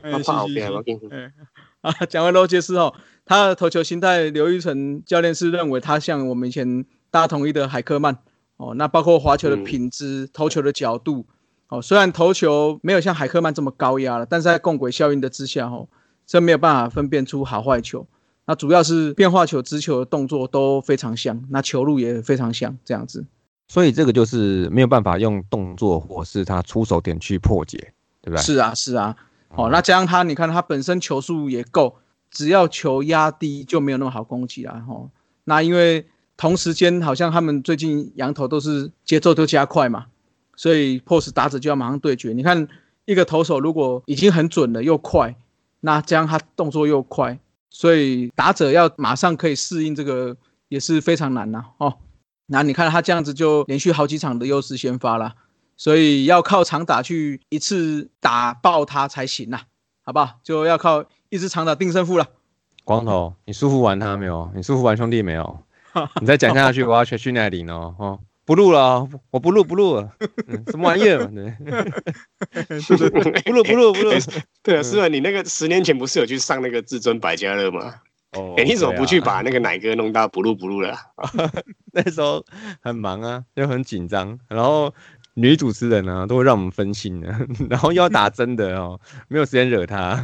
[0.00, 1.00] 怕怕后边，我跟你
[1.80, 2.94] 啊，讲完罗杰斯哦。
[3.26, 8.16] 他的投球心态，刘玉成教练是认为他像我们以前大家统一的海克曼
[8.58, 11.26] 哦，那包括滑球的品质、投球的角度
[11.68, 15.88] 哦，虽然投球没有像海克曼这么高压了，但是在共轨效应的之下哦，
[16.24, 18.06] 这没有办法分辨出好坏球。
[18.50, 23.24] 那主要是变化球、直球的动作都非常像，那球路也非常像这样子。
[23.68, 27.78] 所以这个就是没有办法用动作或是他出手点去破解，
[28.20, 28.42] 对不对？
[28.42, 29.14] 是啊，是啊。
[29.50, 31.94] 哦，那加上他，你看他本身球速也够。
[32.28, 35.08] 只要球压低就没有那么好攻击了哈。
[35.44, 36.04] 那因为
[36.36, 40.06] 同时间好像他们最近羊头都是节奏都加快嘛，
[40.56, 42.32] 所以迫使打者就要马上对决。
[42.32, 42.66] 你看
[43.04, 45.36] 一个投手如果已经很准了又快，
[45.80, 47.38] 那这样他动作又快，
[47.70, 50.36] 所以打者要马上可以适应这个
[50.68, 51.96] 也是非常难呐哦。
[52.46, 55.34] 那你看他这样子就连续好几场的优势先发了，
[55.76, 59.60] 所以要靠长打去一次打爆他才行呐，
[60.02, 60.38] 好不好？
[60.42, 61.04] 就要靠。
[61.32, 62.26] 一直长打定胜负了，
[62.82, 64.50] 光头，你舒服完他没有？
[64.52, 65.62] 你舒服完兄弟没有？
[66.20, 67.94] 你再讲下去，我要去去那里哦。
[67.96, 68.18] 哦，
[68.50, 70.12] 不录了，我不录不录了，
[70.72, 71.24] 什么玩意儿？
[71.30, 71.54] 对，
[73.44, 74.12] 不录不录不录。
[74.60, 77.94] 对啊，是啊，你那个十年前不是有去上那个至尊百家乐吗？
[78.32, 80.96] 哦，哎，你怎么不去把那个奶哥弄到不录不录了？
[81.94, 82.44] 那时候
[82.82, 84.92] 很忙啊，又很紧张，然后
[85.34, 87.32] 女主持人呢都会让我们分心的，
[87.70, 90.20] 然后又要打针的哦，没有时间惹他。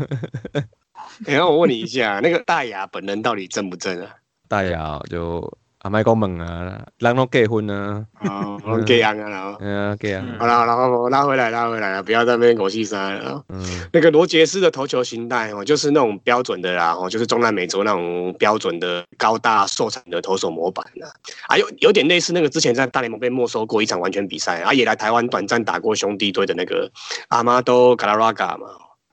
[1.24, 4.16] 然后我问你一下，那个大牙本人到底正不正啊？
[4.48, 10.36] 大牙就阿麦讲问啊，让他结婚啊，哦， 结婚啊，然后，嗯，结婚。
[10.36, 13.40] 好了，然后我拉回来，拉回来了，不要在那边狗屁山了。
[13.50, 21.08] 嗯，那个罗杰斯的投球形态哦，就是那种标准的啦，哦，就是中南美洲那种标准的高大瘦长的投手模板啦，
[21.46, 26.90] 啊，有有点类似那个之前在大联盟被没收过一场完全比赛，啊，也来台湾短暂打过兄弟队的那个
[27.28, 28.66] 阿马多卡拉拉嘎嘛。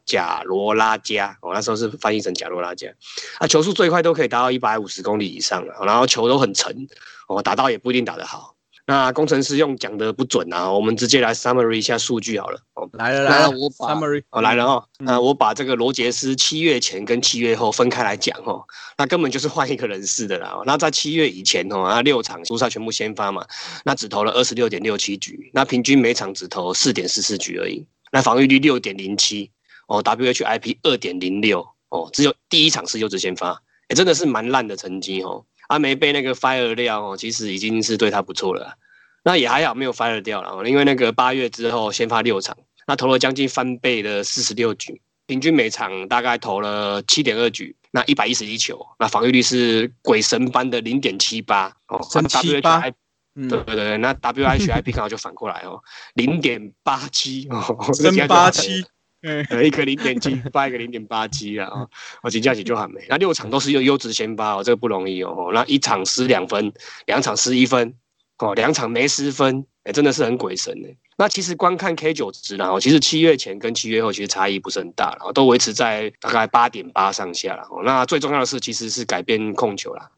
[0.05, 2.87] 贾罗拉加，我那时候是翻译成贾罗拉加，
[3.39, 6.87] 啊，球速最快都可以达到一百五十公里以上了，然后球都很沉，
[7.27, 8.55] 哦，打到也不一定打得好。
[8.85, 12.59] 那工程师用讲的不准啊，我们直接来 summary 一下数据好了。
[12.73, 18.61] 哦，来了来了，我 summary 哦来了哦，那我把这个罗杰斯七月前跟七月后分开来讲哦，
[18.97, 20.61] 那根本就是换一个人似的啦。
[20.65, 23.47] 那在七月以前哦，那六场出赛全部先发嘛，
[23.85, 29.49] 那只投了二十六点六七局，那平均每场只投四点四四局而已，那防御率六点零七。
[29.87, 35.45] 哦，WHIP 二点零六哦，只有第一场是优质先发，哎，真的是蛮烂的成绩哦。
[35.69, 38.75] 阿梅被那个 fire 掉哦，其实已经是对他不错了。
[39.23, 52.01] 那也还好没有 fire 掉了，因为那个八月之后先发六场，那投了将近翻倍的四十六局，平均每场大概投了七点二局，那一百一十一球，那防御率是鬼神般的零点七八哦。
[52.27, 52.81] 七八，
[53.33, 55.81] 对对对，那 WHIP 刚好就反过来哦，
[56.15, 58.85] 零点八七哦，真八七。
[59.23, 61.69] 呃，一个零点七， 八一个零点八七啊，
[62.21, 63.05] 我金价起就很美。
[63.07, 65.49] 那六场都是用优质先发哦，这个不容易哦。
[65.53, 66.71] 那一场失两分，
[67.05, 67.93] 两场失一分，
[68.39, 70.89] 哦，两场没失分，哎，真的是很鬼神呢。
[71.15, 77.65] 那其实光看 K 九值然后其实七月前跟七月后其实差异不是很大了，都维持在大概八点八上下了。
[77.85, 80.11] 那最重要的是其实是改变控球了。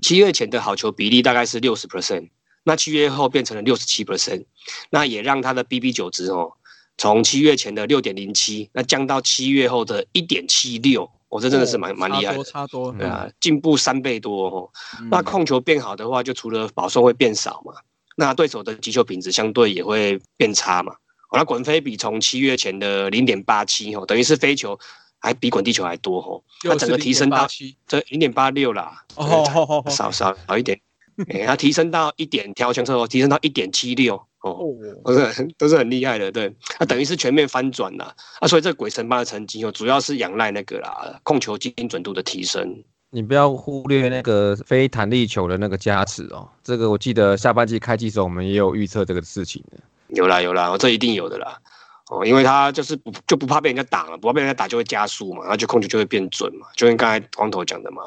[0.00, 2.30] 七月前的好球比例大概是六十 percent，
[2.64, 4.46] 那七月后变成了六十七 percent，
[4.88, 6.52] 那也让他的 BB 九值哦。
[6.98, 14.70] 从七月前的六点零七，那降到七月后的一点七六，我这真的是蛮蛮厉害的，差多，对啊，进步三倍多哦。
[15.10, 17.74] 那控球变好的话，就除了保送会变少嘛，
[18.16, 20.94] 那对手的击球品质相对也会变差嘛。
[21.32, 24.78] 那滚飞比从七月前的零点八七哦，等于是飞球
[25.18, 27.46] 还比滚地球还多哦，它整个提升到
[27.86, 30.80] 这零点八六啦，哦，少少少一点，
[31.28, 34.18] 哎，它提升到一点调枪之后，提升到一点七六。
[34.50, 34.66] 哦，
[35.04, 42.82] 都是都是很厉害的，对，那等于是全面翻转了，啊，所以这鬼神般的成绩哦，主要是仰赖那个啦，控球精准度的提升。
[43.10, 46.46] 你不要忽略那个非弹力球的那个加持哦。
[46.62, 49.78] 这个我记得下半季开季时候我们也有预测这个事情的。
[50.08, 51.58] 有啦有啦，这一定有的啦。
[52.08, 58.02] 哦，因为他就是不就不怕被人家打了，不怕被人家打就会加速嘛，然后就控球就会变准嘛，就跟刚才光头讲的嘛。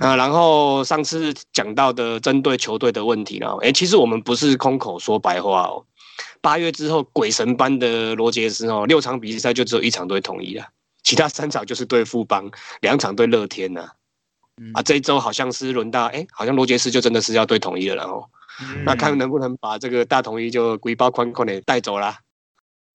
[0.00, 5.84] 啊，然后上次讲到的针对球队的问题了，哎，其实我们不是空口说白话哦。
[6.40, 10.64] 八月之后鬼神般的罗杰斯哦，六场比赛就只有一场对统一了，
[11.02, 13.90] 其他三场就是对富邦，两场对乐天呐。
[14.72, 18.28] 啊，这一周好像是轮到哎，好像罗杰斯就真的是要对统一了，然后
[18.84, 22.18] 那看能不能把这个大统一就龟包宽宽的带走啦。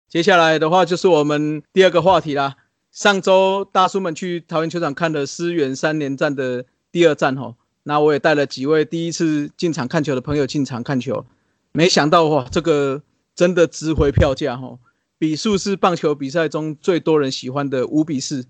[0.09, 2.55] 接下来的话就是我们第二个话题啦。
[2.91, 11.25] 上周大叔们去桃园球场看了思源三连战的第二战吼，那我也带了几位第一次进场看球的朋友进场看球，
[11.71, 13.01] 没想到哇，这个
[13.33, 14.77] 真的值回票价吼，
[15.17, 18.45] 比数是棒球比赛中最多人喜欢的五比四，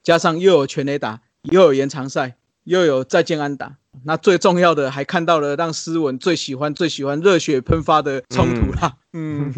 [0.00, 2.36] 加上又有全垒打，又有延长赛。
[2.68, 9.52] 又有再见安打，那最重要的还看到了让斯文最喜欢最喜欢热血喷发的冲突啦，嗯，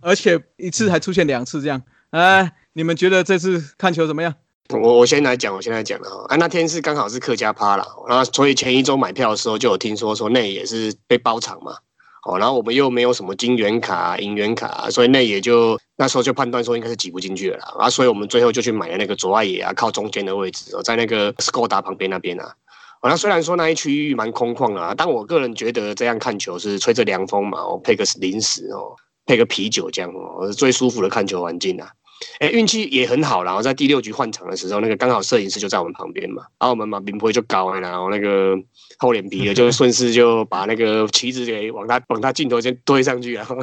[0.00, 4.32] 而且一次还出现两次这样，哎，你们觉得这次看球怎么样？
[4.70, 11.76] 我我先来讲，我先来讲了哈，啊，那天是刚好是客家趴啦，然后所以前一周买票的时候就有听说说那也是被包场嘛，
[12.26, 22.52] 哦，然后我们又没有什么金元卡、银元卡，所以那也就那时候就判断说应该是挤不进去了啦，啊，所以我们最后就去买了那个左外野啊，靠中间的位置哦，在那个 Skoda 旁边那边啊。
[23.02, 31.88] 哦，那虽然说那一区域蛮空旷啊，但我个人觉得这样看球是吹着凉风嘛，哦，配个零食哦，配个啤酒这样哦，是最舒服的看球环境啊。
[32.40, 38.56] 哎，运气也很好，然后在第六局换场的时候，那个刚好摄影师就在我们旁边嘛，然后我们马兵不会就高了，然后那个
[38.98, 43.56] 厚脸皮的就顺势就把那个旗子给往他往他镜头先推上去，然后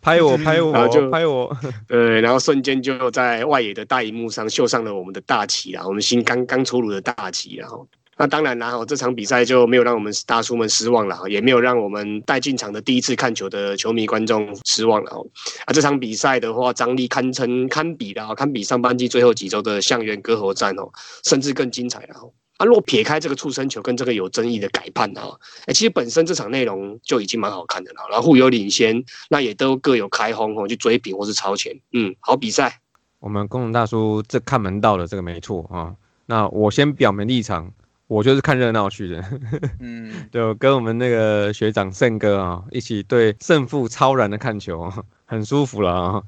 [0.00, 1.56] 拍我拍我， 然后就拍我，
[1.88, 7.86] 对，然后瞬间就在外野的大荧幕上绣上了我们的大旗啊，我们新刚刚出炉的大旗，然后。
[8.22, 15.26] 那当然啦，这场比赛就没有让我们大叔们失望了，也没有让我们带进场的第一次看球的球迷观众失望了哦。
[15.64, 20.88] 啊，这场比赛的话，张力堪称堪比的啊，堪比上半季最后几周的象园割喉战哦，
[21.24, 22.30] 甚至更精彩了哦。
[22.58, 25.32] 啊，若撇开这个触身球跟这个有争议的改判啊，
[25.66, 32.78] 哎，其实本身这场内容就已经蛮好看的了，然后互有领先，那也都各有开轰哦，去追平或是超前，嗯，好比赛。
[33.18, 35.96] 我们工农大叔这看门道的这个没错啊。
[36.26, 37.72] 那我先表明立场。
[38.12, 39.24] 我就是看热闹去的，
[39.80, 44.92] 嗯，就跟我们那个学长胜哥啊，一起对胜负超然的看球，
[45.24, 46.22] 很舒服了啊。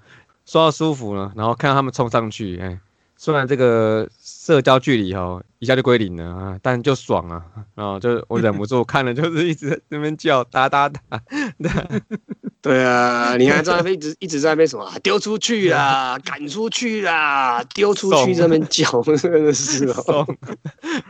[0.46, 2.78] 说到舒服了，然后看到他们冲上去，哎，
[3.16, 7.42] 虽然这个社交距离哦一下就归零了啊，但就爽啊，
[7.74, 11.00] 然 后就我忍不住看了，就是一直在那边叫打打打。
[12.61, 20.27] 对啊， 你还在那边一直一直在那边什么丢出去啦，赶出去啦，丢出去 这边叫，真的是哦。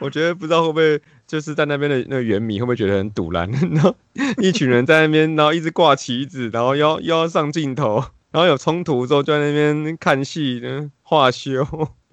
[0.00, 3.48] 我觉得不知道会不会就是在那边的那个原米会不会觉得很堵然？
[3.72, 3.94] 然后
[4.38, 11.64] 一群人在那边，然后一直挂旗子，然后要要上镜头，然后有冲突之后就在那边看戏呢，画休。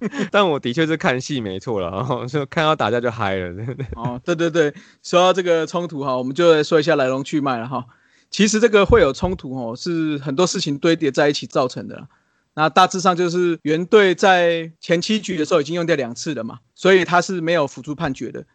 [0.29, 3.65] 但我的确是看戏没错了，然 后就看到打架就嗨了。
[3.95, 7.83] 哦，对对对，说到这个冲突哈，我们就来说一下来龙去脉了哈。
[8.29, 12.07] 其实这个会有冲突哦，是很多事情堆叠在一起造成的。
[12.53, 18.45] 那大致上就是原队在前七局的时候已经用掉两次了嘛，所以他是没有辅助判决的。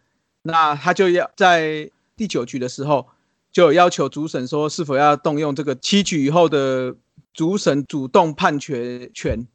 [0.42, 3.08] 那他就要在第九局的时候
[3.50, 6.94] 就要求主审说是否要动用这个七局以后的
[7.36, 9.46] 主审主动判决权。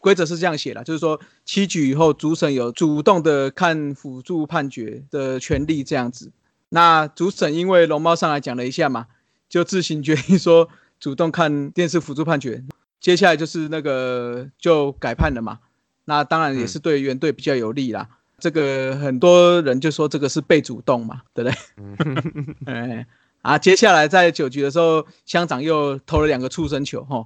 [0.00, 6.30] 规则是这样写的，就是说七局以后主审有主动的看辅助判决的权利这样子。
[6.68, 9.06] 那主审因为龙猫上来讲了一下嘛。
[9.48, 10.68] 就自行决定说
[11.00, 12.62] 主动看电视辅助判决，
[13.00, 15.60] 接下来就是那个就改判了嘛。
[16.04, 18.06] 那当然也是对原队比较有利啦。
[18.38, 22.66] 这个很多人就说这个是被主动嘛，对不对？
[22.66, 23.06] 哎，
[23.48, 27.24] 啊，接下来在九局的时候，乡长又投了两个触身球哈。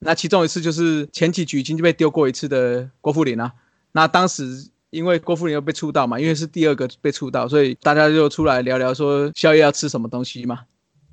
[0.00, 3.52] 那其中一次就是前几局已经被丢过一次的郭富林啊。
[3.92, 10.62] 那当时因为郭富林又被触到嘛，因为是第二个被触到，所以大家就出来聊聊说宵夜要吃什么东西嘛。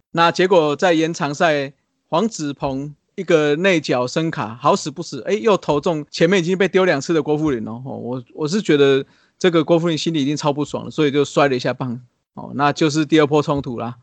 [0.10, 1.74] 那结果在延长赛，
[2.08, 7.80] 黄子鹏一个内角声卡，好死不死，哎，又投中前面已经被丢两次的郭富林哦。
[7.86, 9.06] 我我是觉得
[9.38, 12.02] 这个郭富林心里已经超不爽了，所以就摔了一下棒。
[12.34, 13.96] 哦，那就是第二波冲突啦。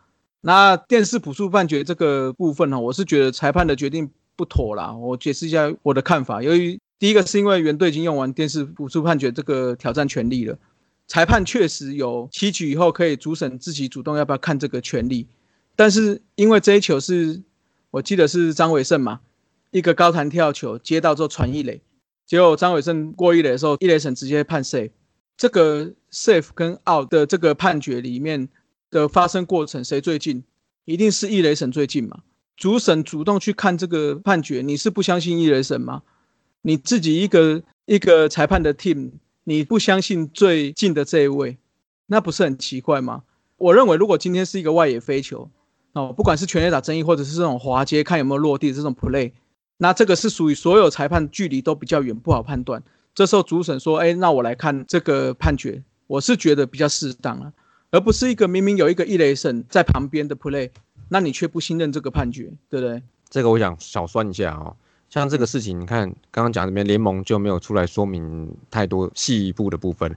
[0.46, 4.92] 那电视补助判决这个部分呢，我是觉得裁判的决定不妥啦。
[4.92, 6.42] 我解释一下我的看法。
[6.42, 10.54] 由于第一个是因为原队已经用完电视补助判决这个挑战权利了，
[11.08, 15.26] 裁判确实有七局以后可以主审自己主动要不要看这个权利。
[15.74, 17.40] 但是因为这一球是，
[17.90, 19.20] 我记得是张伟胜嘛，
[19.70, 21.80] 一个高弹跳球接到之后传一垒，
[22.26, 24.90] 结果张伟胜过一垒的时候，一垒审直接判 safe
[25.38, 28.46] 这个 safe 跟 out 的这个判决里面
[28.94, 30.44] 的发生过程谁最近？
[30.84, 32.18] 一定是易雷神最近嘛？
[32.56, 36.02] 主审主动去看这个判决，你是不相信易雷神吗？
[36.62, 39.10] 你自己一个一个裁判的 team，
[39.42, 41.58] 你不相信最近的这一位，
[42.06, 43.24] 那不是很奇怪吗？
[43.56, 45.50] 我认为如果今天是一个外野飞球
[45.94, 49.32] 哦，不管是全垒打争议，或者是这种滑接看有没有落地这种 play，
[49.78, 52.82] 那这个是属于所有裁判距离都比较远，不好判断。
[53.14, 57.52] 这时候主审说：“哎，那我来看这个判决，我是觉得比较适当啊，
[57.94, 60.68] 而不是一个明明有一个一雷神在旁边的 play，
[61.10, 64.74] 那你却不信任这个判决，对不对？”这个我想小算一下啊，
[65.08, 70.12] 像这个事情，你看刚刚讲这边联盟就没有出来说明太多细部的部分，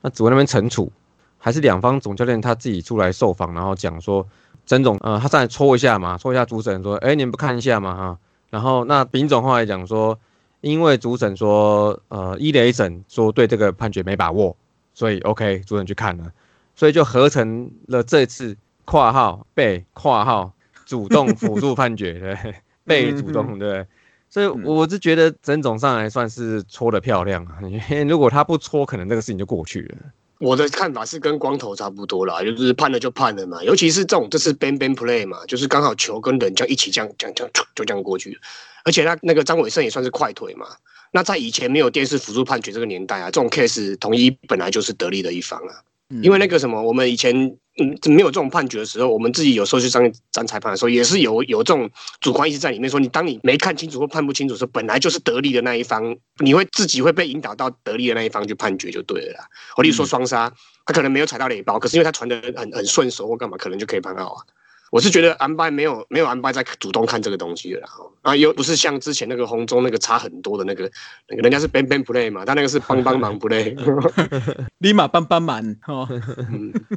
[0.00, 0.90] 那主那边惩处，
[1.36, 4.26] 还是两方总教练他自己出来受访，然后讲说，
[4.64, 8.18] 曾总呃他上来戳一下嘛，戳一下主审说：“哎，你们不看一下嘛哈？”
[8.48, 10.18] 然后那丙总后来讲说。
[10.60, 14.56] 因为主审说，呃，一雷审说对这个判决没把握，
[14.92, 16.32] 所以 OK，主审去看了，
[16.78, 20.54] 所以就合成了这次括号被括号
[20.86, 22.38] 主动辅助判决，
[22.86, 23.84] 对，被主动对，
[24.30, 29.96] 所以我是觉得整总上来算是搓的漂亮啊， 因为如果他不搓，可能这个事情就过去了。
[30.38, 38.38] 我的看法是跟光头差不多啦，就是判了就判了嘛，尤其是这种这次 ban ban play 嘛，就是刚好球跟人这样一起这样这样这样就这样过去。
[38.84, 40.68] 而且他那个张伟胜也算是快腿嘛。
[41.10, 45.82] 那在以前没有电视辅助判决这个年代啊，这种 case 统一本来就是得利的一方啊。
[46.22, 47.36] 因为那个什么，我们以前
[47.76, 51.88] 嗯没有这种判决的时候，我们自己有时候去当当裁判的时候，也是有有这种
[52.20, 59.44] 主观意识在里面，说你当你没看清楚或判不清楚的时候，本来就是得利的那一方，你会自己会被引导到得利的那一方去判决就对了。
[59.76, 60.50] 我例如说双杀，
[60.86, 64.42] 他可能没有踩到雷包，可是因为他传的很很顺手或干嘛，可能就可以判到啊。
[64.90, 67.86] 我是觉得安拜没有没有安拜在主动看这个东西了
[68.22, 70.90] 啊，又不是像之前那个红中那个差很多的那个
[71.28, 73.76] 那个人家是 ban ban play 嘛，他那个是帮帮忙 play，
[74.78, 76.08] 立马帮帮忙哦。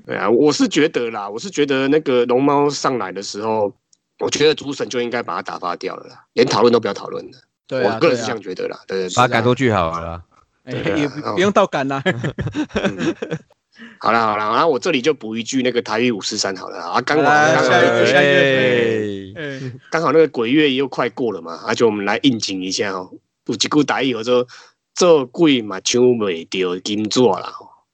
[0.05, 3.73] 对啊，我是觉得啦，我是觉得那个龙猫上来的时候，
[4.19, 7.37] 我觉得主审就应该把他打发掉了啦，连讨论都不要讨论了。
[7.67, 10.21] 对我个人是这样觉得啦，对对，把他赶出去好了，
[10.65, 12.03] 也不用到赶啦。
[13.99, 17.69] 好了好了，然后我这里就补一句那个台语五四三好了啊，刚好刚好
[19.91, 23.09] 刚好那个鬼月又快过了嘛，而且我们来应景一下哦，
[23.45, 24.47] 有一句台语说
[24.95, 27.53] 做鬼嘛抢不到金子啦，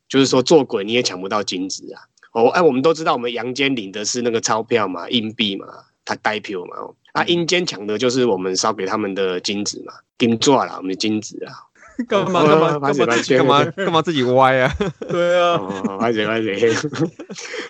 [0.09, 2.01] 就是说做鬼你也抢不到金子啊。
[2.33, 5.65] 哦，哎，我们都知道我们阳间领的是那个钞票嘛，硬币嘛，
[6.05, 6.75] 他代票嘛，
[7.13, 11.53] 啊，阴间抢的就是我们烧给他们的金子嘛，金子啦，我们的金子啊。
[12.07, 14.71] 干嘛干嘛干嘛干嘛 干嘛自己歪啊？
[15.09, 15.59] 对啊，
[15.99, 16.71] 歪嘴歪嘴。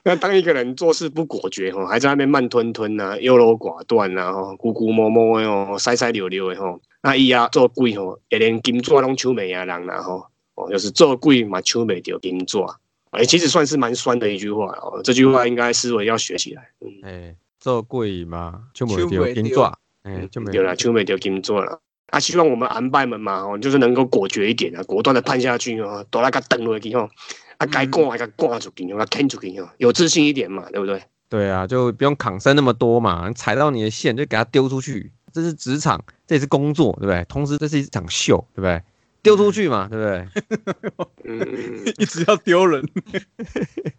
[0.03, 10.25] 那当一个人做事不果决哦，还在那边慢吞吞啊，优柔寡断啊，吼，咕咕摸摸的哦，塞塞溜溜的吼，那伊啊做鬼吼，也连金爪拢抢袂啊人啦吼，
[10.55, 12.75] 哦，就是做鬼嘛抢袂着金爪，
[13.11, 16.69] 哎，其实算是蛮酸的一句话哦，这句话应该思维要学起来。
[16.81, 21.79] 嗯哎，做鬼嘛抢袂着金爪，哎，就没有啦，抢袂着金爪啦。
[22.07, 27.09] 啊，希望我们安拜们嘛，哦，就是能够果决一点啊，果断的判下去哦，多那个等落去哦，
[27.57, 31.01] 啊，该挂还该挂出去，要啃出去哦，有自信一点嘛，对不对？
[31.29, 37.25] 对啊，就不用扛身那么多嘛，踩到你的线就给他丢出去，这是职场，这也是工作，对不对？
[37.25, 38.81] 同时这是一场秀，对不对？
[39.27, 40.25] 丢出去嘛，对不对？
[41.25, 42.81] 嗯， 一直要丢人，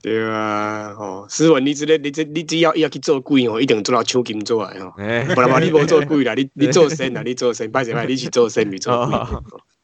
[0.02, 4.90] 对啊，哦，斯文，你只咧，你这你只要要去做鬼哦，一定做到抢金做来哦。
[5.34, 9.14] 不然嘛，你无做鬼啦，你 你做神啦，你做神，拜谁拜， 你去做神，你做鬼。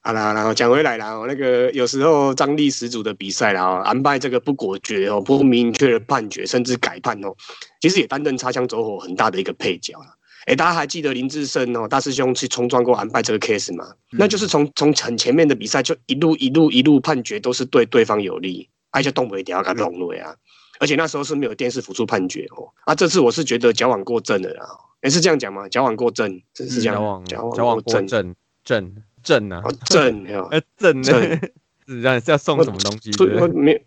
[0.07, 7.34] 好啦，然后讲回来啦，那个有时候张力十足的比赛啦，安排这个不果决哦，不明确的判决，甚至改判哦，
[7.82, 10.07] 其实也担任擦枪走火很大的一个配角啦。
[10.47, 13.95] 哎，大家还记得林志胜哦，大师兄去冲撞过安排这个 case 吗？
[14.11, 20.36] 那就是从从很前面的比赛就一路一路一路判决都是对对方有利，而且东北调给他弄了呀！
[20.80, 22.68] 而且那时候是没有电视辅助判决哦。
[22.84, 24.66] 啊，这次我是觉得矫枉过正了啊。
[25.01, 25.68] 哎，是这样讲吗？
[25.68, 26.97] 矫枉过正，真是这样。
[26.97, 28.34] 矫枉矫枉过正，
[28.64, 31.40] 正正啊，正哎正正。
[31.86, 33.11] 是这样，是要送什么东西？
[33.55, 33.78] 没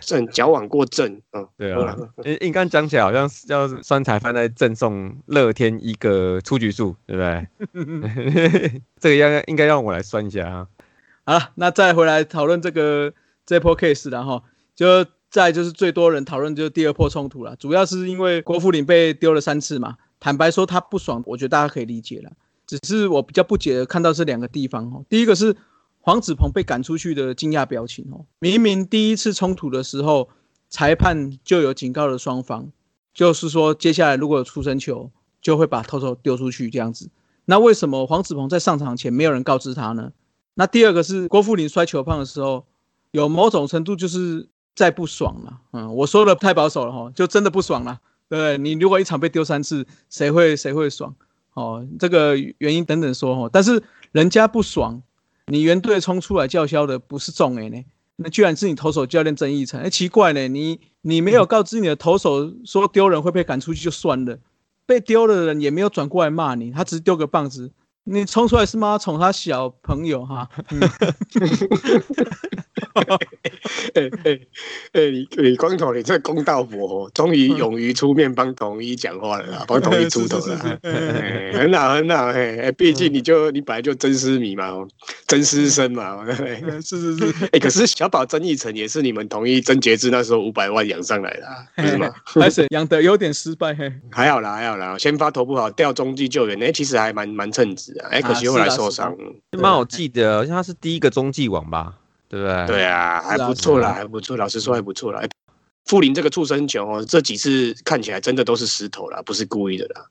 [0.00, 1.96] 正矫枉过正啊，对啊。
[2.24, 8.82] 应应该讲起来，好像是要酸菜饭在赠送乐天一个出局数，对不对？
[9.00, 10.66] 这个要应该让我来算一下啊。
[11.24, 13.12] 好了，那再回来讨论这个
[13.44, 14.42] 这波 case，然后
[14.74, 19.96] 就再就是最多人讨论就是第二波冲突了，主要是因为郭富林被丢了三次嘛。
[20.20, 22.32] 坦白说他不爽，我觉得大家可以理解了。
[22.66, 25.56] 只是我比较不解的看到这两个地方哦，第一个是。
[26.00, 30.28] 黄子鹏被赶出去的惊讶表情哦，明明第一次冲突的时候，
[30.70, 32.70] 裁判就有警告了双方，
[33.12, 37.10] 就是说接下来如果有出生球，就会把偷偷丢出去这样子。
[37.44, 40.12] 那为什么黄子鹏在上场前没有人告知他呢？
[40.54, 42.66] 那第二个是郭富林摔球棒的时候，
[43.10, 45.60] 有某种程度就是在不爽了。
[45.72, 48.00] 嗯，我说的太保守了哈，就真的不爽了。
[48.28, 51.14] 对你如果一场被丢三次，谁会谁会爽？
[51.54, 53.82] 哦，这个原因等等说哦，但是
[54.12, 55.00] 人家不爽，
[55.48, 57.84] 你原队冲出来叫嚣的不是众 A 呢，
[58.16, 64.38] 那居然是你投手教练曾义成，哎，奇怪呢，你你没有告知你的投手说丢人会被赶出去就算了，
[64.86, 67.72] 被丢的人也没有转过来骂你，他只是丢个棒子。
[68.10, 70.48] 你冲出来是妈宠他小朋友哈？
[73.94, 74.40] 哎哎
[74.92, 80.80] 哎，你你光头，你这公道伯，终于勇于出面帮统一讲话了，帮 统一出头了，
[81.52, 84.72] 很好很好，哎毕竟你就你本来就真师迷嘛，
[85.26, 86.24] 真师生嘛，
[86.82, 91.30] 是是是，哎，可是小宝曾义成也是你们统一曾杰志那时候五百万养上来
[91.76, 92.10] 的，是吗？
[92.24, 97.97] 还是养的有点失败，嘿， 还好啦还好啦，先发投不好，调中继救援，哎，其实还蛮蛮称职。
[98.10, 99.16] 哎，可惜后来受伤，
[99.58, 101.94] 蛮好记得，好像他是第一个中继王吧，
[102.28, 102.66] 对不对？
[102.66, 104.36] 对啊，还不错啦，还不错。
[104.36, 105.22] 老实说，还不错啦。
[105.86, 110.02] 富林这个畜生球哦，这几次看起来真的都是石头啦，不是故意的啦。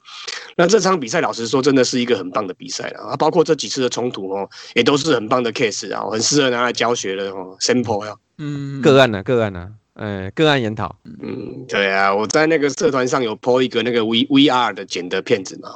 [0.55, 3.11] 那这场比赛，老实说，真的是一个很棒的比赛啦。
[3.11, 8.15] 啊，包括这几次的冲突哦，也都是很棒的 case 啊，很适合拿来教学的哦，sample 呀。
[8.39, 9.21] 嗯，个案呢？
[9.21, 9.71] 个案呢？
[9.93, 10.95] 呃，个案研讨。
[11.21, 15.69] 嗯，对啊，我在那个社团上有 po 一个那个 V V R 的剪的片子嘛。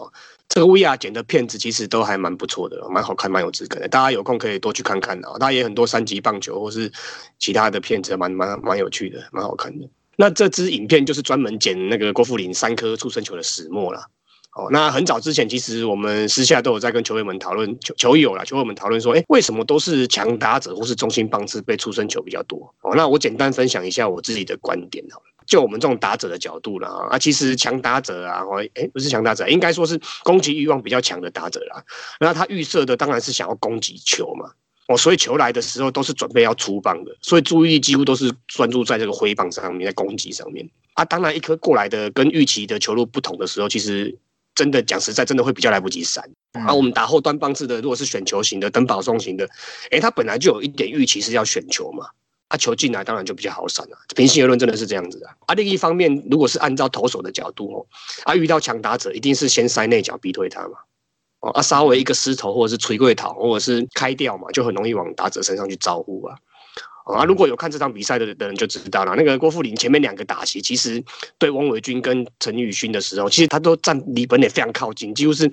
[0.54, 3.88] 这个 VR 剪的片子其实都还蛮不错的，蛮好看，蛮有质感的。
[3.88, 5.38] 大家有空可以多去看看啊。
[5.40, 6.92] 它也很多三级棒球或是
[7.40, 9.90] 其他的片子，蛮蛮蛮有趣的，蛮好看的。
[10.18, 14.04] 那这支影片就是专门剪那个郭富林三颗出生球的始末了。
[14.54, 22.76] 哦，那很早之前，其实我们私下都有在跟球员们讨论，球球友啦，球友们讨论说，哎，为什么都是强打者或是中心棒次被出生球比较多？
[22.82, 25.26] 哦，那我简单分享一下我自己的观点好了。
[25.52, 31.84] 就我们这种打者的角度了啊，其实强打者啊，哦哎不是强打者，应该说是攻击欲望比较强的打者啦。
[32.22, 34.50] 那他预设的当然是想要攻击球嘛，
[34.88, 41.04] 哦，所以球来的时候都是准备要出棒的，所以注意力几乎都是专注在这个挥棒上面，在攻击上面啊。
[41.04, 44.18] 当然，一颗过来的跟预期的球路不同的时候，其实
[44.56, 46.24] 真的讲实在，真的会比较来不及闪。
[46.54, 49.50] 啊，我们打后端棒式的，如果是选球型的、等保送型的，
[49.90, 52.08] 哎，他本来就有一点预期是要选球嘛。
[52.52, 55.28] 他球进来当然就比较好闪了，平心而论真的是这样子的。
[55.46, 57.88] 啊，另一方面，如果是按照投手的角度哦，
[58.26, 60.78] 啊遇到强打者一定是先塞内角逼退他嘛，
[61.40, 66.36] 哦啊稍微一个失头或者是垂跪逃或者是开掉嘛，就很容易往打者身上去招呼啊。
[67.06, 71.02] 啊，如果有看这场比赛的的人就知道了，那个郭富林前面两个打席，其实
[71.38, 75.50] 对翁伟军跟陈宇勋的时候，其实他都站离本垒非常靠近，几乎是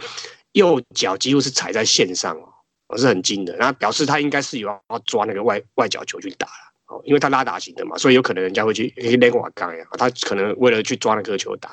[0.53, 2.49] 右脚几乎是踩在线上哦，
[2.89, 6.68] 我是很近的，那表示他应该是有要抓那个外外角球去打了。
[6.89, 11.71] 哦，因为他拉打型的嘛，所以有可能人家会去连瓦杠呀，他可能为了去抓那颗球打，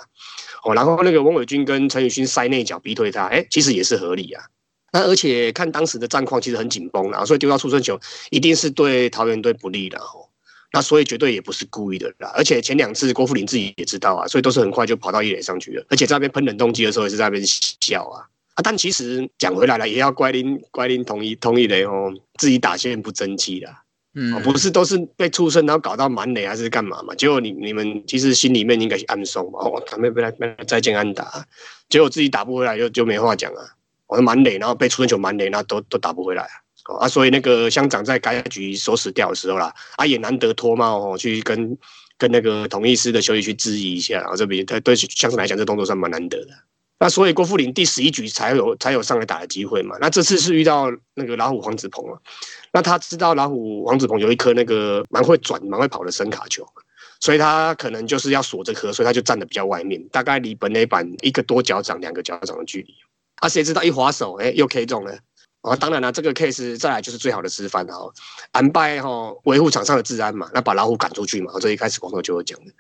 [0.64, 4.44] 哦，然后那个翁伟军跟陈宇勋塞内角逼退他，哎，其实也是合理啊。
[4.92, 8.00] 那而且看当时的战况其实很紧绷啦，所以丢到出生球
[8.30, 10.28] 一定是对桃园队不利的哦。
[10.74, 12.30] 那所以绝对也不是故意的啦。
[12.36, 15.86] 而且前两次郭富林自己也知道啊，所以都是很快就跑到一垒上去了。
[15.90, 18.62] 而且在那边喷冷冻机的时候也是在那边笑啊啊！
[18.62, 23.84] 但其实讲回来了，也要怪林怪林同意同意雷哦，自己打线不争气啦。
[24.16, 27.14] 嗯，不是都是被出生，然后搞到满垒还是干嘛嘛？
[27.16, 29.60] 结果你你们其实心里面应该是暗送嘛。
[29.60, 31.46] 哦，他们被来被再见安打，
[31.90, 33.62] 结果自己打不回来就就没话讲啊。
[34.08, 36.98] 我满垒，然后被出生球满垒，那都都打不回来啊。
[37.00, 41.78] 啊，所以那个乡长在该局锁死掉的时候啦，啊也难得脱帽哦，去跟
[42.18, 46.54] 跟那个同一师的球员去质疑一下，然后这边他对乡长来讲，这动作算蛮难得的。
[46.98, 49.98] 那所以郭富林第十一局才有才有上来打的机会嘛。
[50.00, 52.22] 那这次是遇到那个老虎黄子鹏了。
[52.72, 56.66] 那他知道老虎黄子鹏有一颗那个蛮会转、蛮会跑的声卡球，
[57.20, 62.94] 所以他可能就是要锁这颗，所以他就站的比较外面，大概离本垒板一个多脚掌、两个脚掌的距离。
[63.38, 65.18] 啊，谁知道一滑手，哎，又 K 中了。
[65.62, 68.14] 啊，当然了，这个 case 再来就是最好的示范了哦。
[68.52, 71.52] 安拜哈维护场上的治安嘛，那把老虎赶出去嘛。
[71.60, 72.72] 这一开始广头就有讲的。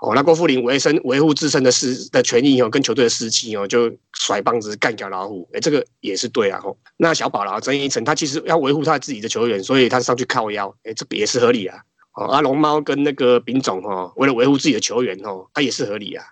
[0.00, 6.58] 哦，那郭富林维生维护自身的士的权益哦，跟球队的士气哦，就甩棒子干掉老虎，哎，这个也是对啊。
[6.58, 11.78] 吼，那小宝啦，曾一成他其实要维护他自己的球员，所以他上去靠腰，哎，这个也是合理啊。
[12.14, 16.24] 哦，阿龙猫跟那个丙总哦，为了维护自己的球员哦，他也是合理啊。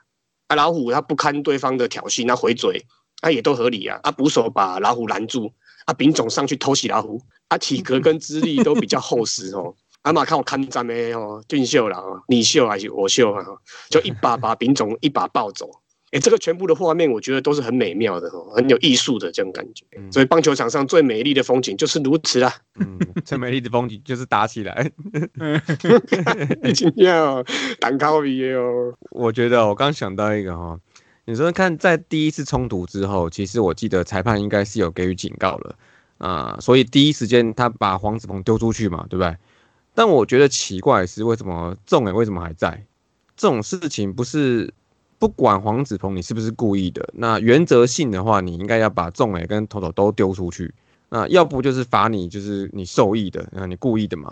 [0.47, 2.83] 啊，老虎他不堪对方的挑衅，那回嘴，
[3.21, 4.01] 他也都合理啊。
[4.03, 5.53] 啊，捕手把老虎拦住，
[5.85, 9.75] 啊，丙总上去偷袭老虎，啊，体格跟资历都比较厚实哦。
[10.09, 13.45] 阿妈看我看咱没哦，俊秀了哦，你秀还是我秀啊？
[13.91, 15.71] 就一把 把丙总一把抱走，
[16.13, 19.85] 哎，这个全部的画面我觉得都是很美妙的哦，很有艺术的这种感觉。
[20.11, 22.51] 所以棒球场上最美丽的风景就是如此啦。
[22.81, 24.91] 嗯，最美丽的风景就是打起来。
[26.75, 27.45] 今天哦，
[27.79, 28.95] 单靠比哦。
[29.11, 30.81] 我觉得我刚想到一个哈，
[31.27, 35.77] 你说看在第一次冲突之后，其实我记得裁判应该是有给予警告了
[36.17, 39.37] 啊，所以第一时间他把黄子鹏丢出去嘛，对不对？
[39.99, 42.87] 但我觉得奇怪是，为什么中诶为什么还在？
[43.37, 44.73] 这种事情不是
[45.19, 50.73] 不管黄子鹏你是不是故意的，那原则性的话，你应该要把中诶跟头头都丢出去。
[51.09, 54.31] 那要不就是罚你，就是你受益的，那你故意的嘛；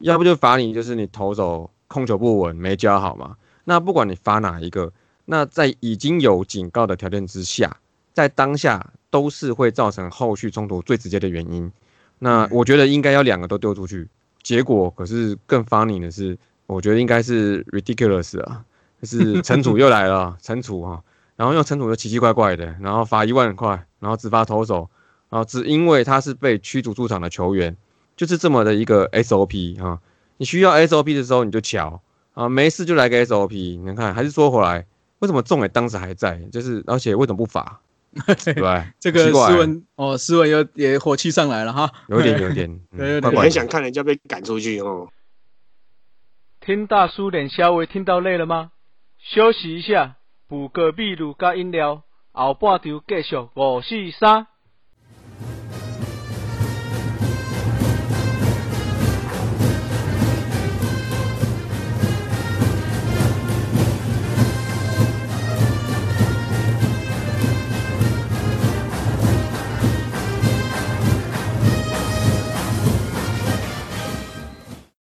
[0.00, 3.36] 要不就罚你，就是你投手控球不稳，没教好嘛。
[3.64, 4.92] 那不管你罚哪一个，
[5.24, 7.74] 那在已经有警告的条件之下，
[8.12, 11.72] 在当下都是会造成后续冲突最直接的原因。
[12.18, 14.06] 那我觉得应该要两个都丢出去。
[14.46, 18.64] 结果可是更 funny 的是，我觉得应该是 ridiculous 啊，
[19.02, 21.02] 就是陈楚又来了， 陈楚哈，
[21.34, 24.88] 然后用陈楚又奇奇怪怪的，然后罚一万块，然后只罚投手。
[25.28, 27.76] 然后，只因为他是被驱逐出场的球员，
[28.16, 29.98] 就是这么的一个 SOP 啊。
[30.36, 32.00] 你需要 SOP 的时候你就瞧
[32.34, 33.80] 啊，没事就来个 SOP。
[33.80, 34.86] 你看，还是说回来，
[35.18, 36.38] 为什么仲伟当时还在？
[36.52, 37.80] 就是而且为什么不罚？
[38.44, 38.54] 对，
[38.98, 42.80] 这个斯文哦，斯文有也火气上来了哈，有点 有点，
[43.22, 45.08] 我很想看人家被赶出去哦。
[46.60, 48.72] 听大叔脸稍微听到累了吗？
[49.18, 50.16] 休息一下，
[50.48, 52.02] 补个秘鲁加饮料，
[52.32, 54.46] 后半场继续五四三。